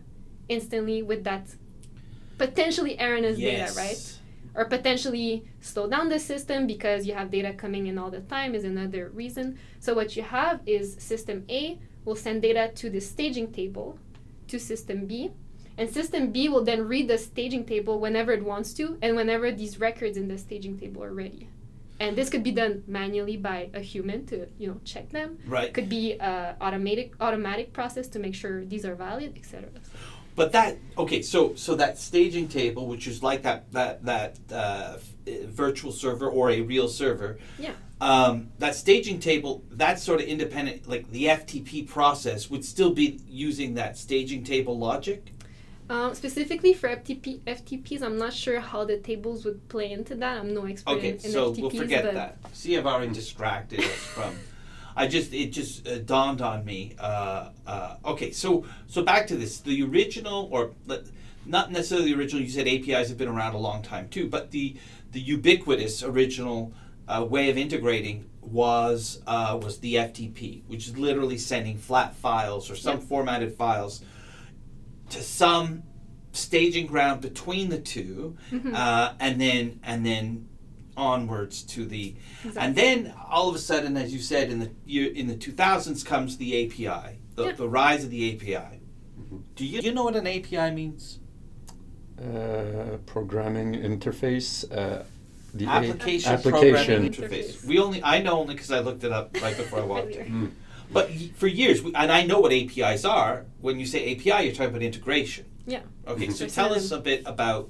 instantly 0.48 1.02
with 1.02 1.24
that 1.24 1.46
potentially 2.38 3.00
erroneous 3.00 3.38
data, 3.38 3.72
right? 3.76 4.18
or 4.54 4.64
potentially 4.64 5.44
slow 5.60 5.88
down 5.88 6.08
the 6.08 6.18
system 6.18 6.66
because 6.66 7.06
you 7.06 7.14
have 7.14 7.30
data 7.30 7.52
coming 7.52 7.86
in 7.86 7.98
all 7.98 8.10
the 8.10 8.20
time 8.20 8.54
is 8.54 8.64
another 8.64 9.08
reason. 9.10 9.58
So 9.80 9.94
what 9.94 10.16
you 10.16 10.22
have 10.22 10.60
is 10.66 10.96
system 10.98 11.44
A 11.48 11.78
will 12.04 12.14
send 12.14 12.42
data 12.42 12.70
to 12.76 12.90
the 12.90 13.00
staging 13.00 13.52
table 13.52 13.98
to 14.48 14.58
system 14.58 15.06
B 15.06 15.32
and 15.76 15.90
system 15.90 16.30
B 16.30 16.48
will 16.48 16.64
then 16.64 16.86
read 16.86 17.08
the 17.08 17.18
staging 17.18 17.64
table 17.64 17.98
whenever 17.98 18.32
it 18.32 18.44
wants 18.44 18.72
to 18.74 18.98
and 19.02 19.16
whenever 19.16 19.50
these 19.50 19.80
records 19.80 20.16
in 20.16 20.28
the 20.28 20.38
staging 20.38 20.78
table 20.78 21.02
are 21.02 21.12
ready. 21.12 21.48
And 22.00 22.16
this 22.16 22.28
could 22.28 22.42
be 22.42 22.50
done 22.50 22.82
manually 22.86 23.36
by 23.36 23.70
a 23.72 23.80
human 23.80 24.26
to, 24.26 24.46
you 24.58 24.66
know, 24.68 24.80
check 24.84 25.10
them. 25.10 25.38
Right. 25.46 25.72
Could 25.72 25.88
be 25.88 26.12
a 26.14 26.56
automatic 26.60 27.14
automatic 27.20 27.72
process 27.72 28.08
to 28.08 28.18
make 28.18 28.34
sure 28.34 28.64
these 28.64 28.84
are 28.84 28.94
valid, 28.94 29.34
etc. 29.36 29.68
But 30.36 30.52
that 30.52 30.78
okay, 30.98 31.22
so 31.22 31.54
so 31.54 31.76
that 31.76 31.98
staging 31.98 32.48
table, 32.48 32.88
which 32.88 33.06
is 33.06 33.22
like 33.22 33.42
that 33.42 33.72
that 33.72 34.04
that 34.04 34.38
uh, 34.52 34.96
virtual 35.46 35.92
server 35.92 36.28
or 36.28 36.50
a 36.50 36.60
real 36.62 36.88
server, 36.88 37.38
Yeah. 37.60 37.72
um, 38.00 38.48
that 38.58 38.74
staging 38.74 39.20
table, 39.20 39.62
that's 39.70 40.02
sort 40.02 40.20
of 40.20 40.26
independent. 40.26 40.88
Like 40.88 41.08
the 41.12 41.26
FTP 41.26 41.86
process 41.88 42.50
would 42.50 42.64
still 42.64 42.90
be 42.92 43.20
using 43.28 43.74
that 43.74 43.96
staging 43.96 44.42
table 44.42 44.76
logic. 44.76 45.30
Um, 45.90 46.14
specifically 46.14 46.72
for 46.72 46.88
FTP, 46.88 47.40
FTPs, 47.40 48.02
I'm 48.02 48.16
not 48.16 48.32
sure 48.32 48.58
how 48.58 48.84
the 48.84 48.96
tables 48.96 49.44
would 49.44 49.68
play 49.68 49.92
into 49.92 50.14
that. 50.16 50.38
I'm 50.38 50.54
no 50.54 50.64
expert 50.64 50.92
Okay, 50.92 51.10
in, 51.10 51.14
in 51.16 51.20
so 51.20 51.52
FTPs, 51.52 51.60
we'll 51.60 51.70
forget 51.70 52.14
that. 52.14 52.38
See, 52.52 52.78
I've 52.78 53.12
distracted 53.12 53.80
us 53.80 53.86
from. 53.86 54.34
I 54.96 55.08
just 55.08 55.34
it 55.34 55.46
just 55.52 55.86
uh, 55.86 55.98
dawned 55.98 56.40
on 56.40 56.64
me. 56.64 56.94
Uh, 56.98 57.50
uh, 57.66 57.96
okay, 58.04 58.30
so 58.30 58.64
so 58.86 59.02
back 59.02 59.26
to 59.26 59.36
this. 59.36 59.60
The 59.60 59.82
original, 59.82 60.48
or 60.50 60.70
not 61.44 61.70
necessarily 61.70 62.12
the 62.12 62.18
original. 62.18 62.42
You 62.42 62.48
said 62.48 62.66
APIs 62.66 63.08
have 63.08 63.18
been 63.18 63.28
around 63.28 63.54
a 63.54 63.58
long 63.58 63.82
time 63.82 64.08
too, 64.08 64.28
but 64.28 64.52
the 64.52 64.76
the 65.12 65.20
ubiquitous 65.20 66.02
original 66.02 66.72
uh, 67.08 67.26
way 67.28 67.50
of 67.50 67.58
integrating 67.58 68.30
was 68.40 69.20
uh, 69.26 69.58
was 69.60 69.78
the 69.80 69.96
FTP, 69.96 70.62
which 70.68 70.86
is 70.86 70.96
literally 70.96 71.38
sending 71.38 71.76
flat 71.76 72.14
files 72.14 72.70
or 72.70 72.76
some 72.76 72.98
Yep. 73.00 73.08
formatted 73.08 73.54
files 73.56 74.02
to 75.10 75.22
some 75.22 75.82
staging 76.32 76.86
ground 76.86 77.20
between 77.20 77.68
the 77.68 77.78
2 77.78 78.36
Mhm. 78.50 78.74
uh, 78.74 79.12
and 79.20 79.40
then 79.40 79.78
and 79.84 80.04
then 80.04 80.48
onwards 80.96 81.62
to 81.62 81.84
the 81.84 82.14
Exactly. 82.44 82.62
and 82.62 82.76
then 82.76 83.14
all 83.30 83.48
of 83.48 83.54
a 83.54 83.58
sudden 83.58 83.96
as 83.96 84.12
you 84.12 84.18
said 84.20 84.50
in 84.50 84.58
the 84.60 84.70
year 84.86 85.10
in 85.12 85.26
the 85.26 85.34
2000s 85.36 86.04
comes 86.04 86.36
the 86.36 86.64
API 86.66 87.18
the, 87.34 87.46
Yeah. 87.46 87.52
the 87.52 87.68
rise 87.68 88.04
of 88.04 88.10
the 88.10 88.32
API 88.34 88.80
do 89.56 89.64
you, 89.64 89.80
you 89.80 89.92
know 89.92 90.04
what 90.04 90.16
an 90.16 90.26
API 90.26 90.70
means 90.72 91.18
Uh, 92.16 92.98
programming 93.06 93.74
interface. 93.74 94.64
Uh, 94.70 95.02
the 95.52 95.64
A- 95.66 95.68
application, 95.68 96.32
application. 96.32 96.60
programming 96.86 97.12
Interface. 97.12 97.54
interface 97.54 97.64
we 97.64 97.78
only 97.80 98.00
I 98.04 98.22
know 98.22 98.38
only 98.40 98.54
because 98.54 98.70
I 98.70 98.80
looked 98.80 99.02
it 99.04 99.10
up 99.12 99.36
right 99.42 99.56
before 99.56 99.80
I 99.80 99.84
walked 99.84 100.14
in 100.16 100.26
Mm. 100.32 100.50
But 100.92 101.10
for 101.36 101.46
years 101.46 101.82
we, 101.82 101.92
and 101.94 102.10
I 102.12 102.24
know 102.24 102.40
what 102.40 102.52
APIs 102.52 103.04
are 103.04 103.44
when 103.60 103.78
you 103.80 103.86
say 103.86 104.12
API 104.14 104.44
you're 104.46 104.54
talking 104.54 104.70
about 104.70 104.82
integration 104.82 105.44
Yeah. 105.66 105.80
okay 106.06 106.28
so 106.30 106.46
tell 106.46 106.72
us 106.74 106.90
a 106.90 106.98
bit 107.00 107.22
about 107.26 107.68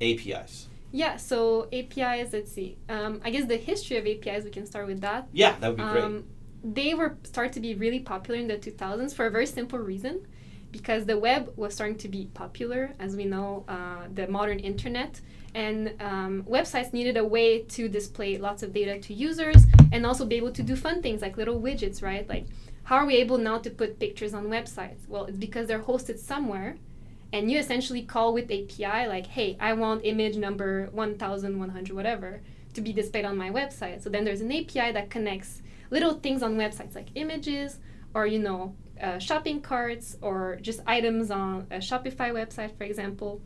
APIs 0.00 0.68
Yeah, 0.92 1.16
so 1.16 1.68
APIs, 1.72 2.32
let's 2.32 2.50
see. 2.52 2.76
Um, 2.88 3.20
I 3.24 3.30
guess 3.30 3.46
the 3.46 3.56
history 3.56 3.96
of 3.96 4.06
APIs, 4.06 4.44
we 4.44 4.50
can 4.50 4.66
start 4.66 4.86
with 4.86 5.00
that. 5.02 5.28
yeah 5.32 5.56
that 5.60 5.68
would 5.68 5.76
be 5.76 5.82
great 5.84 6.04
Um, 6.04 6.24
they 6.62 6.94
were 6.94 7.16
started 7.22 7.52
to 7.54 7.60
be 7.60 7.74
really 7.74 8.00
popular 8.00 8.38
in 8.38 8.48
the 8.48 8.58
2000s 8.58 9.14
for 9.14 9.26
a 9.26 9.30
very 9.30 9.46
simple 9.46 9.78
reason 9.78 10.26
because 10.72 11.04
the 11.06 11.18
web 11.18 11.52
was 11.56 11.74
starting 11.74 11.98
to 11.98 12.08
be 12.08 12.26
popular 12.34 12.92
as 12.98 13.16
we 13.16 13.24
know 13.24 13.64
uh, 13.68 14.04
the 14.14 14.26
modern 14.28 14.58
internet. 14.58 15.20
And 15.54 15.94
um, 16.00 16.44
websites 16.48 16.92
needed 16.92 17.16
a 17.16 17.24
way 17.24 17.62
to 17.62 17.88
display 17.88 18.38
lots 18.38 18.62
of 18.62 18.72
data 18.72 19.00
to 19.00 19.14
users 19.14 19.66
and 19.90 20.06
also 20.06 20.24
be 20.24 20.36
able 20.36 20.52
to 20.52 20.62
do 20.62 20.76
fun 20.76 21.02
things 21.02 21.22
like 21.22 21.36
little 21.36 21.60
widgets 21.60 22.02
right? 22.02 22.28
Like 22.28 22.46
how 22.84 22.96
are 22.96 23.06
we 23.06 23.16
able 23.16 23.38
now 23.38 23.58
to 23.58 23.70
put 23.70 23.98
pictures 23.98 24.32
on 24.32 24.46
websites? 24.46 25.08
Well 25.08 25.24
it's 25.24 25.36
because 25.36 25.66
they're 25.66 25.80
hosted 25.80 26.18
somewhere 26.18 26.76
and 27.32 27.50
you 27.50 27.58
essentially 27.58 28.02
call 28.02 28.32
with 28.32 28.50
api 28.50 29.06
like 29.06 29.24
hey 29.24 29.56
i 29.60 29.72
want 29.72 30.04
image 30.04 30.36
number 30.36 30.88
1100 30.90 31.94
whatever 31.94 32.40
to 32.74 32.80
be 32.80 32.92
displayed 32.92 33.24
on 33.24 33.36
my 33.36 33.50
website. 33.50 34.02
So 34.02 34.10
then 34.10 34.24
there's 34.24 34.40
an 34.40 34.52
api 34.52 34.92
that 34.92 35.10
connects 35.10 35.62
little 35.90 36.14
things 36.14 36.42
on 36.42 36.56
websites 36.56 36.94
like 36.94 37.08
images 37.14 37.78
or 38.14 38.26
you 38.26 38.38
know 38.38 38.74
uh, 39.00 39.18
shopping 39.18 39.60
carts 39.60 40.16
or 40.20 40.58
just 40.60 40.80
items 40.86 41.30
on 41.30 41.66
a 41.70 41.78
shopify 41.78 42.30
website 42.32 42.76
for 42.76 42.84
example. 42.84 43.40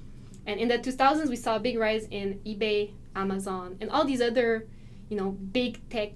And 0.47 0.61
in 0.61 0.69
the 0.69 0.79
2000s 0.79 1.29
we 1.29 1.37
saw 1.37 1.57
a 1.57 1.61
big 1.61 1.79
rise 1.79 2.07
in 2.11 2.41
ebay 2.45 2.93
amazon 3.17 3.77
and 3.81 3.89
all 3.91 4.05
these 4.05 4.21
other 4.21 4.67
you 5.09 5.17
know 5.17 5.31
big 5.31 5.89
tech 5.89 6.13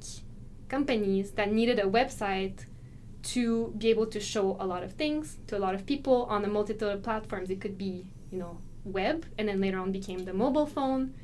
companies 0.68 1.30
that 1.32 1.52
needed 1.52 1.78
a 1.78 1.84
website 1.84 2.66
to 3.22 3.74
be 3.78 3.88
able 3.88 4.06
to 4.06 4.20
show 4.20 4.56
a 4.60 4.66
lot 4.66 4.82
of 4.82 4.92
things 4.92 5.38
to 5.46 5.56
a 5.56 5.60
lot 5.60 5.74
of 5.74 5.86
people 5.86 6.24
on 6.24 6.44
a 6.44 6.48
multitude 6.48 6.88
of 6.88 7.02
platforms. 7.02 7.50
It 7.50 7.60
could 7.60 7.78
be 7.78 8.06
you 8.30 8.38
know 8.38 8.58
web 8.84 9.26
and 9.38 9.48
then 9.48 9.60
later 9.60 9.78
on 9.78 9.92
became 9.92 10.24
the 10.24 10.32
mobile 10.32 10.66
phone 10.66 11.14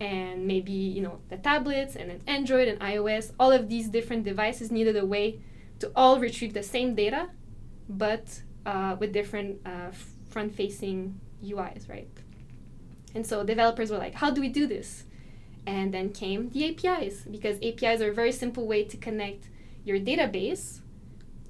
and 0.00 0.46
maybe 0.46 0.72
you 0.72 1.02
know 1.02 1.18
the 1.28 1.36
tablets 1.36 1.96
and 1.96 2.10
then 2.10 2.20
android 2.26 2.68
and 2.68 2.80
ios. 2.80 3.32
All 3.38 3.52
of 3.52 3.68
these 3.68 3.88
different 3.88 4.24
devices 4.24 4.70
needed 4.70 4.96
a 4.96 5.04
way 5.04 5.40
to 5.80 5.90
all 5.96 6.20
retrieve 6.20 6.54
the 6.54 6.62
same 6.62 6.94
data 6.94 7.28
but 7.88 8.42
uh, 8.66 8.96
with 9.00 9.12
different 9.12 9.60
uh, 9.66 9.90
front 10.28 10.54
facing 10.54 11.18
uis 11.42 11.88
right? 11.88 12.08
And 13.14 13.26
so 13.26 13.42
developers 13.42 13.90
were 13.90 13.98
like 13.98 14.14
how 14.14 14.30
do 14.30 14.40
we 14.40 14.48
do 14.48 14.66
this? 14.66 15.04
And 15.66 15.92
then 15.92 16.10
came 16.10 16.50
the 16.50 16.70
apis 16.70 17.22
because 17.30 17.58
apis 17.62 18.00
are 18.00 18.10
a 18.10 18.14
very 18.14 18.32
simple 18.32 18.66
way 18.66 18.84
to 18.84 18.96
connect 18.96 19.48
your 19.84 19.98
database 19.98 20.80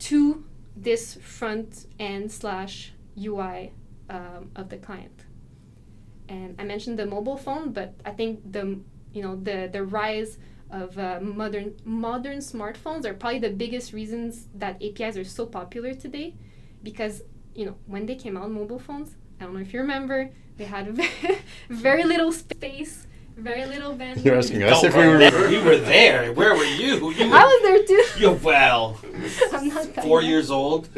to 0.00 0.44
this 0.76 1.14
front 1.14 1.86
end 1.98 2.32
slash 2.32 2.92
ui 3.16 3.72
um, 4.08 4.50
of 4.56 4.68
the 4.68 4.76
client. 4.76 5.24
And 6.28 6.54
I 6.58 6.64
mentioned 6.64 6.98
the 6.98 7.06
mobile 7.06 7.36
phone, 7.36 7.72
but 7.72 7.94
I 8.04 8.10
think 8.12 8.40
the 8.50 8.78
you 9.12 9.22
know 9.22 9.36
the 9.36 9.68
the 9.70 9.82
rise 9.82 10.38
of 10.72 10.98
uh, 10.98 11.18
modern 11.20 11.74
modern 11.84 12.38
smartphones 12.38 13.04
are 13.04 13.14
probably 13.14 13.38
the 13.40 13.50
biggest 13.50 13.92
reasons 13.92 14.46
that 14.54 14.82
APIs 14.82 15.16
are 15.16 15.24
so 15.24 15.46
popular 15.46 15.94
today, 15.94 16.34
because 16.82 17.22
you 17.54 17.66
know 17.66 17.76
when 17.86 18.06
they 18.06 18.14
came 18.14 18.36
out, 18.36 18.50
mobile 18.50 18.78
phones. 18.78 19.16
I 19.40 19.44
don't 19.44 19.54
know 19.54 19.60
if 19.60 19.72
you 19.72 19.80
remember, 19.80 20.30
they 20.58 20.64
had 20.64 20.88
very, 20.94 21.38
very 21.70 22.04
little 22.04 22.30
space, 22.30 23.06
very 23.38 23.64
little 23.64 23.94
bandwidth. 23.96 24.22
You're 24.24 24.36
asking 24.36 24.62
us 24.64 24.84
if 24.84 24.94
we 24.94 25.02
remember. 25.02 25.38
remember. 25.38 25.56
You 25.56 25.64
were 25.64 25.78
there. 25.78 26.32
Where 26.34 26.54
were 26.54 26.64
you? 26.64 27.10
You 27.12 27.30
were, 27.30 27.36
I 27.38 27.44
was 27.44 27.62
there 27.62 27.82
too. 27.86 28.20
you 28.20 28.32
well, 28.32 29.00
I'm 29.52 29.68
not 29.68 29.94
that 29.94 30.04
four 30.04 30.20
young. 30.20 30.30
years 30.30 30.50
old. 30.50 30.88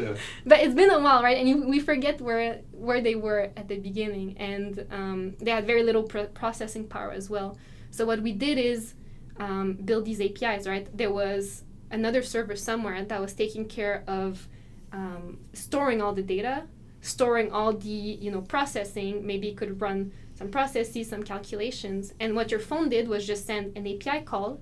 but 0.44 0.58
it's 0.60 0.74
been 0.74 0.90
a 0.90 0.98
while, 0.98 1.22
right? 1.22 1.38
And 1.38 1.48
you, 1.48 1.68
we 1.68 1.78
forget 1.78 2.20
where 2.20 2.60
where 2.72 3.00
they 3.00 3.14
were 3.14 3.50
at 3.56 3.68
the 3.68 3.78
beginning, 3.78 4.36
and 4.38 4.86
um, 4.90 5.36
they 5.38 5.52
had 5.52 5.66
very 5.66 5.84
little 5.84 6.02
pro- 6.02 6.26
processing 6.26 6.88
power 6.88 7.12
as 7.12 7.30
well. 7.30 7.56
So 7.92 8.04
what 8.06 8.20
we 8.22 8.32
did 8.32 8.58
is 8.58 8.94
um, 9.38 9.74
build 9.74 10.04
these 10.04 10.20
APIs, 10.20 10.66
right? 10.66 10.86
There 10.96 11.12
was 11.12 11.64
another 11.90 12.22
server 12.22 12.56
somewhere 12.56 13.04
that 13.04 13.20
was 13.20 13.32
taking 13.34 13.66
care 13.66 14.04
of 14.06 14.48
um, 14.92 15.38
storing 15.52 16.02
all 16.02 16.12
the 16.12 16.22
data, 16.22 16.64
storing 17.00 17.52
all 17.52 17.72
the 17.72 17.88
you 17.88 18.30
know 18.30 18.42
processing. 18.42 19.26
Maybe 19.26 19.48
it 19.48 19.56
could 19.56 19.80
run 19.80 20.12
some 20.34 20.48
processes, 20.48 21.08
some 21.08 21.22
calculations, 21.22 22.14
and 22.20 22.34
what 22.34 22.50
your 22.50 22.60
phone 22.60 22.88
did 22.88 23.08
was 23.08 23.26
just 23.26 23.46
send 23.46 23.76
an 23.76 23.86
API 23.86 24.22
call 24.24 24.60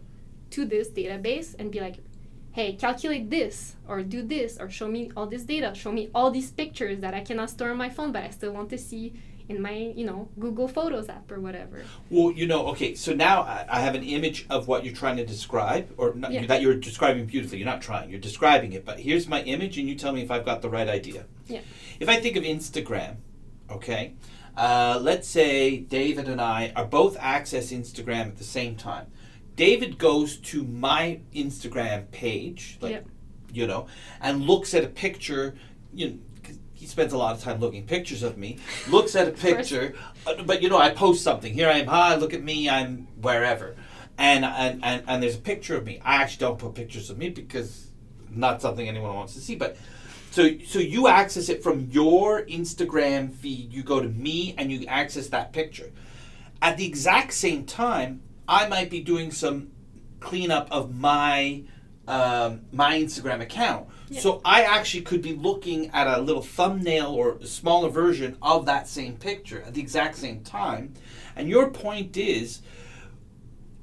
to 0.50 0.64
this 0.64 0.90
database 0.90 1.54
and 1.58 1.70
be 1.70 1.80
like, 1.80 1.98
hey, 2.52 2.72
calculate 2.74 3.30
this, 3.30 3.76
or 3.86 4.02
do 4.02 4.22
this, 4.22 4.58
or 4.58 4.68
show 4.68 4.88
me 4.88 5.10
all 5.16 5.26
this 5.26 5.44
data, 5.44 5.72
show 5.74 5.92
me 5.92 6.10
all 6.14 6.30
these 6.30 6.50
pictures 6.50 6.98
that 7.00 7.14
I 7.14 7.20
cannot 7.20 7.50
store 7.50 7.70
on 7.70 7.76
my 7.76 7.88
phone, 7.88 8.10
but 8.10 8.24
I 8.24 8.30
still 8.30 8.52
want 8.52 8.70
to 8.70 8.78
see 8.78 9.14
in 9.50 9.60
my 9.60 9.92
you 9.96 10.06
know 10.06 10.28
Google 10.38 10.68
Photos 10.68 11.08
app 11.08 11.30
or 11.30 11.40
whatever. 11.40 11.82
Well, 12.08 12.30
you 12.32 12.46
know, 12.46 12.68
okay, 12.68 12.94
so 12.94 13.12
now 13.12 13.42
I, 13.42 13.66
I 13.68 13.80
have 13.80 13.94
an 13.96 14.04
image 14.04 14.46
of 14.48 14.68
what 14.68 14.84
you're 14.84 14.94
trying 14.94 15.16
to 15.16 15.26
describe, 15.26 15.92
or 15.96 16.14
not, 16.14 16.32
Yeah. 16.32 16.46
that 16.46 16.62
you're 16.62 16.76
describing 16.76 17.26
beautifully. 17.26 17.58
You're 17.58 17.66
not 17.66 17.82
trying, 17.82 18.08
you're 18.10 18.20
describing 18.20 18.72
it. 18.72 18.84
But 18.84 19.00
here's 19.00 19.26
my 19.28 19.42
image, 19.42 19.76
and 19.76 19.88
you 19.88 19.96
tell 19.96 20.12
me 20.12 20.22
if 20.22 20.30
I've 20.30 20.44
got 20.44 20.62
the 20.62 20.70
right 20.70 20.88
idea. 20.88 21.26
Yeah. 21.48 21.60
If 21.98 22.08
I 22.08 22.20
think 22.20 22.36
of 22.36 22.44
Instagram, 22.44 23.16
okay, 23.70 24.14
uh, 24.56 24.98
let's 25.02 25.26
say 25.28 25.78
David 25.78 26.28
and 26.28 26.40
I 26.40 26.72
are 26.76 26.84
both 26.86 27.16
access 27.18 27.72
Instagram 27.72 28.26
at 28.28 28.36
the 28.38 28.44
same 28.44 28.76
time. 28.76 29.06
David 29.56 29.98
goes 29.98 30.36
to 30.38 30.62
my 30.64 31.20
Instagram 31.34 32.10
page, 32.12 32.78
like, 32.80 32.92
Yep. 32.92 33.06
you 33.52 33.66
know, 33.66 33.86
and 34.20 34.42
looks 34.46 34.74
at 34.74 34.84
a 34.84 34.88
picture, 34.88 35.56
you 35.92 36.08
know, 36.10 36.18
he 36.80 36.86
spends 36.86 37.12
a 37.12 37.18
lot 37.18 37.36
of 37.36 37.42
time 37.42 37.60
looking 37.60 37.84
pictures 37.84 38.22
of 38.22 38.38
me, 38.38 38.56
looks 38.88 39.14
at 39.14 39.28
a 39.28 39.30
picture, 39.48 39.94
uh, 40.26 40.42
but 40.44 40.62
you 40.62 40.70
know, 40.70 40.78
I 40.78 40.88
post 40.90 41.22
something. 41.22 41.52
Here 41.52 41.68
I 41.68 41.80
am, 41.80 41.86
hi, 41.86 42.16
look 42.16 42.32
at 42.32 42.42
me, 42.42 42.70
I'm 42.70 43.06
wherever. 43.20 43.76
And, 44.16 44.46
and, 44.46 44.82
and, 44.82 45.02
and 45.06 45.22
there's 45.22 45.36
a 45.36 45.40
picture 45.40 45.76
of 45.76 45.84
me. 45.84 46.00
I 46.02 46.16
actually 46.16 46.46
don't 46.46 46.58
put 46.58 46.74
pictures 46.74 47.10
of 47.10 47.18
me 47.18 47.28
because 47.28 47.90
not 48.30 48.62
something 48.62 48.88
anyone 48.88 49.14
wants 49.14 49.34
to 49.34 49.40
see. 49.40 49.56
But 49.56 49.76
so 50.30 50.48
so 50.66 50.78
you 50.78 51.08
access 51.08 51.48
it 51.48 51.62
from 51.62 51.88
your 51.90 52.42
Instagram 52.46 53.32
feed. 53.32 53.72
You 53.72 53.82
go 53.82 54.00
to 54.00 54.08
me 54.08 54.54
and 54.56 54.70
you 54.70 54.86
access 54.86 55.28
that 55.28 55.52
picture. 55.52 55.90
At 56.62 56.76
the 56.76 56.86
exact 56.86 57.34
same 57.34 57.64
time, 57.64 58.22
I 58.48 58.68
might 58.68 58.90
be 58.90 59.00
doing 59.00 59.32
some 59.32 59.70
cleanup 60.20 60.68
of 60.70 60.94
my 60.94 61.64
um, 62.06 62.62
my 62.72 62.98
Instagram 62.98 63.40
account. 63.40 63.88
Yeah. 64.10 64.20
So 64.20 64.40
I 64.44 64.62
actually 64.62 65.02
could 65.02 65.22
be 65.22 65.34
looking 65.34 65.88
at 65.90 66.06
a 66.06 66.20
little 66.20 66.42
thumbnail 66.42 67.06
or 67.14 67.36
a 67.36 67.46
smaller 67.46 67.88
version 67.88 68.36
of 68.42 68.66
that 68.66 68.88
same 68.88 69.16
picture 69.16 69.62
at 69.62 69.74
the 69.74 69.80
exact 69.80 70.16
same 70.16 70.42
time. 70.42 70.94
And 71.36 71.48
your 71.48 71.70
point 71.70 72.16
is, 72.16 72.60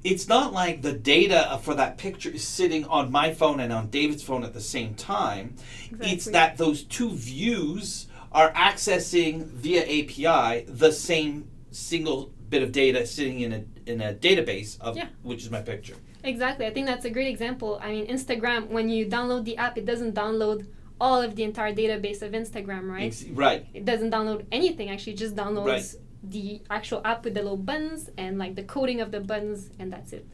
it's 0.04 0.28
not 0.28 0.52
like 0.52 0.82
the 0.82 0.92
data 0.92 1.58
for 1.62 1.74
that 1.74 1.98
picture 1.98 2.30
is 2.30 2.46
sitting 2.46 2.84
on 2.86 3.10
my 3.10 3.32
phone 3.34 3.58
and 3.58 3.72
on 3.72 3.88
David's 3.88 4.22
phone 4.22 4.44
at 4.44 4.52
the 4.52 4.60
same 4.60 4.94
time. 4.94 5.56
Exactly. 5.86 6.10
It's 6.12 6.24
that 6.26 6.56
those 6.58 6.82
two 6.84 7.10
views 7.10 8.06
are 8.30 8.52
accessing 8.52 9.44
via 9.46 9.82
API 9.82 10.64
the 10.68 10.92
same 10.92 11.48
single 11.70 12.30
bit 12.50 12.62
of 12.62 12.70
data 12.72 13.06
sitting 13.06 13.40
in 13.40 13.52
a 13.52 13.64
in 13.90 14.00
a 14.02 14.12
database 14.12 14.78
of 14.80 14.96
Yeah. 14.96 15.06
which 15.22 15.42
is 15.42 15.50
my 15.50 15.62
picture. 15.62 15.94
Exactly. 16.28 16.66
I 16.66 16.72
think 16.74 16.86
that's 16.86 17.04
a 17.04 17.10
great 17.10 17.28
example. 17.28 17.80
I 17.82 17.88
mean, 17.92 18.06
Instagram, 18.06 18.68
when 18.68 18.88
you 18.88 19.06
download 19.06 19.44
the 19.44 19.56
app, 19.56 19.78
it 19.78 19.86
doesn't 19.86 20.14
download 20.14 20.66
all 21.00 21.22
of 21.22 21.36
the 21.36 21.44
entire 21.44 21.72
database 21.74 22.22
of 22.22 22.32
Instagram, 22.32 22.90
right? 22.90 23.06
Ex- 23.06 23.24
right. 23.46 23.66
It 23.72 23.84
doesn't 23.84 24.10
download 24.10 24.44
anything, 24.52 24.90
actually, 24.90 25.12
it 25.14 25.18
just 25.18 25.36
downloads 25.36 25.96
the 26.22 26.60
actual 26.68 27.00
app 27.04 27.24
with 27.24 27.34
the 27.34 27.42
little 27.42 27.56
buttons 27.56 28.10
and 28.18 28.38
like 28.38 28.56
the 28.56 28.64
coding 28.64 29.00
of 29.00 29.12
the 29.12 29.20
buttons, 29.20 29.70
and 29.78 29.92
that's 29.92 30.12
it. 30.12 30.26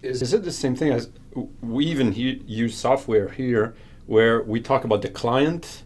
Is, 0.00 0.22
is 0.22 0.32
it 0.32 0.44
the 0.44 0.52
same 0.52 0.76
thing 0.76 0.92
as 0.92 1.10
we 1.60 1.84
even 1.86 2.12
he, 2.12 2.42
use 2.46 2.76
software 2.76 3.28
here 3.28 3.74
where 4.06 4.42
we 4.42 4.60
talk 4.60 4.84
about 4.84 5.02
the 5.02 5.08
client 5.08 5.82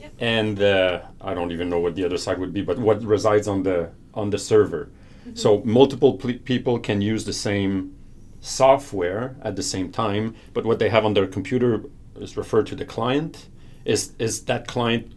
Yeah. 0.00 0.08
and 0.20 0.62
uh, 0.62 1.00
I 1.20 1.34
don't 1.34 1.50
even 1.50 1.68
know 1.68 1.80
what 1.80 1.96
the 1.96 2.04
other 2.04 2.16
side 2.18 2.38
would 2.38 2.52
be, 2.52 2.62
but 2.62 2.78
what 2.78 3.02
resides 3.02 3.48
on 3.48 3.64
the 3.64 3.90
on 4.14 4.30
the 4.30 4.38
server. 4.38 4.88
So 5.34 5.62
multiple 5.64 6.12
pl- 6.14 6.40
people 6.44 6.78
can 6.78 7.00
use 7.00 7.24
the 7.24 7.32
same 7.32 7.94
software 8.42 9.36
at 9.42 9.56
the 9.56 9.62
same 9.62 9.90
time, 9.90 10.34
but 10.52 10.66
what 10.66 10.78
they 10.78 10.90
have 10.90 11.04
on 11.06 11.14
their 11.14 11.26
computer 11.26 11.84
is 12.16 12.36
referred 12.36 12.66
to 12.66 12.74
the 12.74 12.84
client. 12.84 13.48
Is 13.84 14.12
is 14.18 14.44
that 14.44 14.68
client 14.68 15.12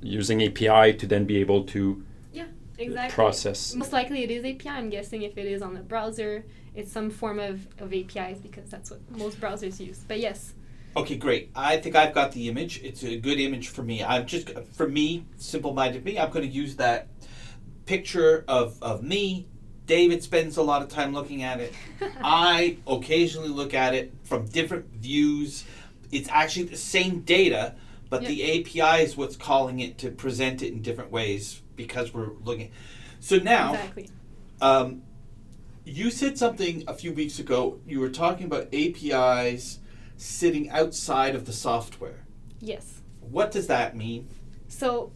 using 0.00 0.42
API 0.42 0.94
to 0.94 1.06
then 1.06 1.24
be 1.24 1.38
able 1.38 1.64
to 1.64 2.04
yeah, 2.32 2.44
Exactly. 2.78 3.14
process? 3.14 3.74
Most 3.74 3.92
likely 3.92 4.22
it 4.22 4.30
is 4.30 4.44
API. 4.44 4.68
I'm 4.68 4.90
guessing 4.90 5.22
if 5.22 5.36
it 5.36 5.46
is 5.46 5.62
on 5.62 5.74
the 5.74 5.80
browser, 5.80 6.44
it's 6.74 6.92
some 6.92 7.10
form 7.10 7.38
of, 7.38 7.66
of 7.78 7.92
APIs 7.92 8.38
because 8.38 8.68
that's 8.70 8.90
what 8.90 9.00
most 9.10 9.40
browsers 9.40 9.80
use. 9.80 10.04
But 10.06 10.20
yes, 10.20 10.54
Okay, 10.94 11.16
great. 11.16 11.50
I 11.56 11.78
think 11.78 11.96
I've 11.96 12.12
got 12.12 12.32
the 12.32 12.50
image. 12.50 12.82
It's 12.82 13.02
a 13.02 13.16
good 13.16 13.40
image 13.40 13.68
for 13.68 13.82
me. 13.82 14.04
I'm 14.04 14.26
just 14.26 14.50
for 14.72 14.86
me, 14.86 15.24
simple-minded 15.38 16.04
me. 16.04 16.18
I'm 16.18 16.30
going 16.30 16.46
to 16.46 16.52
use 16.52 16.76
that 16.76 17.08
picture 17.86 18.44
of 18.46 18.76
of 18.82 19.02
me. 19.02 19.46
David 19.92 20.22
spends 20.22 20.56
a 20.56 20.62
lot 20.62 20.80
of 20.80 20.88
time 20.88 21.12
looking 21.12 21.42
at 21.42 21.60
it. 21.60 21.74
I 22.24 22.78
occasionally 22.86 23.50
look 23.50 23.74
at 23.74 23.94
it 23.94 24.10
from 24.22 24.46
different 24.46 24.86
views. 24.86 25.64
It's 26.10 26.30
actually 26.30 26.64
the 26.64 26.78
same 26.78 27.20
data, 27.20 27.74
but 28.08 28.24
the 28.24 28.42
API 28.42 29.02
is 29.02 29.18
what's 29.18 29.36
calling 29.36 29.80
it 29.80 29.98
to 29.98 30.10
present 30.10 30.62
it 30.62 30.72
in 30.72 30.80
different 30.80 31.12
ways 31.12 31.60
because 31.76 32.14
we're 32.14 32.30
looking. 32.42 32.70
So 33.20 33.36
now, 33.36 33.74
exactly. 33.74 34.08
um, 34.62 35.02
you 35.84 36.10
said 36.10 36.38
something 36.38 36.84
a 36.88 36.94
few 36.94 37.12
weeks 37.12 37.38
ago. 37.38 37.78
You 37.86 38.00
were 38.00 38.08
talking 38.08 38.46
about 38.46 38.72
APIs 38.72 39.78
sitting 40.16 40.70
outside 40.70 41.34
of 41.34 41.44
the 41.44 41.52
software. 41.52 42.24
Yes. 42.60 43.02
What 43.20 43.50
does 43.50 43.66
that 43.66 43.94
mean? 43.94 44.30
So 44.68 45.12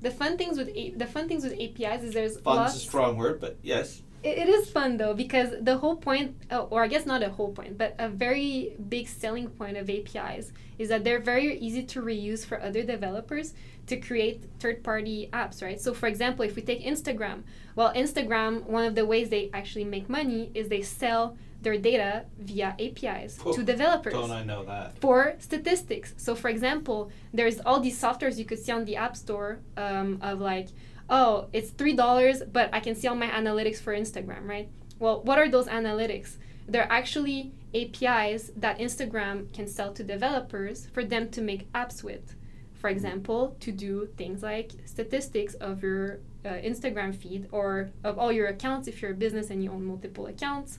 the 0.00 0.10
fun 0.10 0.38
things 0.38 0.56
with 0.56 0.70
A- 0.74 0.94
the 0.94 1.06
fun 1.06 1.28
things 1.28 1.44
with 1.44 1.52
APIs 1.60 2.04
is 2.04 2.14
there's 2.14 2.38
Fun's 2.40 2.56
lots 2.56 2.76
a 2.76 2.78
strong 2.78 3.18
word, 3.18 3.38
but 3.38 3.58
yes. 3.62 4.00
It, 4.24 4.48
is 4.48 4.70
fun 4.70 4.96
though 4.96 5.14
because 5.14 5.50
the 5.60 5.76
whole 5.76 5.96
point, 5.96 6.34
uh, 6.50 6.62
or 6.62 6.82
I 6.82 6.88
guess 6.88 7.04
not 7.04 7.22
a 7.22 7.28
whole 7.28 7.52
point, 7.52 7.76
but 7.76 7.94
a 7.98 8.08
very 8.08 8.74
big 8.88 9.06
selling 9.06 9.48
point 9.48 9.76
of 9.76 9.90
APIs 9.90 10.50
is 10.78 10.88
that 10.88 11.04
they're 11.04 11.20
very 11.20 11.58
easy 11.58 11.82
to 11.82 12.02
reuse 12.02 12.44
for 12.44 12.60
other 12.60 12.82
developers 12.82 13.54
to 13.86 13.96
create 13.98 14.42
third-party 14.60 15.28
apps, 15.32 15.62
right? 15.62 15.78
So, 15.80 15.92
for 15.92 16.06
example, 16.06 16.44
if 16.44 16.56
we 16.56 16.62
take 16.62 16.82
Instagram, 16.82 17.42
well, 17.76 17.92
Instagram, 17.92 18.64
one 18.64 18.84
of 18.86 18.94
the 18.94 19.04
ways 19.04 19.28
they 19.28 19.50
actually 19.52 19.84
make 19.84 20.08
money 20.08 20.50
is 20.54 20.68
they 20.68 20.80
sell 20.82 21.36
their 21.60 21.78
data 21.78 22.24
via 22.38 22.74
APIs 22.78 23.38
Oh, 23.44 23.52
to 23.52 23.62
developers 23.62 24.12
Don't 24.12 24.30
I 24.30 24.44
know 24.44 24.64
that? 24.64 24.98
for 25.00 25.34
statistics. 25.38 26.14
So, 26.16 26.34
for 26.34 26.48
example, 26.48 27.10
there's 27.32 27.60
all 27.60 27.80
these 27.80 28.00
softwares 28.00 28.38
you 28.38 28.44
could 28.44 28.58
see 28.58 28.72
on 28.72 28.84
the 28.84 28.96
App 28.96 29.16
Store 29.16 29.58
um, 29.76 30.18
of 30.22 30.40
like, 30.40 30.68
oh, 31.08 31.48
it's 31.52 31.70
three 31.70 31.94
dollars, 31.94 32.42
but 32.50 32.70
I 32.72 32.80
can 32.80 32.94
see 32.94 33.08
all 33.08 33.16
my 33.16 33.28
analytics 33.28 33.78
for 33.78 33.94
Instagram, 33.94 34.46
right? 34.46 34.68
Well, 34.98 35.22
what 35.22 35.38
are 35.38 35.48
those 35.48 35.66
analytics? 35.66 36.36
They're 36.66 36.90
actually 36.90 37.52
APIs 37.74 38.50
that 38.56 38.78
Instagram 38.78 39.52
can 39.52 39.66
sell 39.66 39.92
to 39.92 40.04
developers 40.04 40.86
for 40.92 41.04
them 41.04 41.30
to 41.30 41.42
make 41.42 41.70
apps 41.72 42.02
with. 42.02 42.36
For 42.74 42.88
example, 42.88 43.56
to 43.60 43.72
do 43.72 44.08
things 44.16 44.42
like 44.42 44.72
statistics 44.84 45.54
of 45.54 45.82
your 45.82 46.20
uh, 46.44 46.50
Instagram 46.50 47.14
feed 47.14 47.48
or 47.50 47.90
of 48.04 48.18
all 48.18 48.30
your 48.30 48.46
accounts 48.48 48.88
if 48.88 49.00
you're 49.00 49.12
a 49.12 49.14
business 49.14 49.50
and 49.50 49.64
you 49.64 49.70
own 49.70 49.84
multiple 49.84 50.26
accounts. 50.26 50.78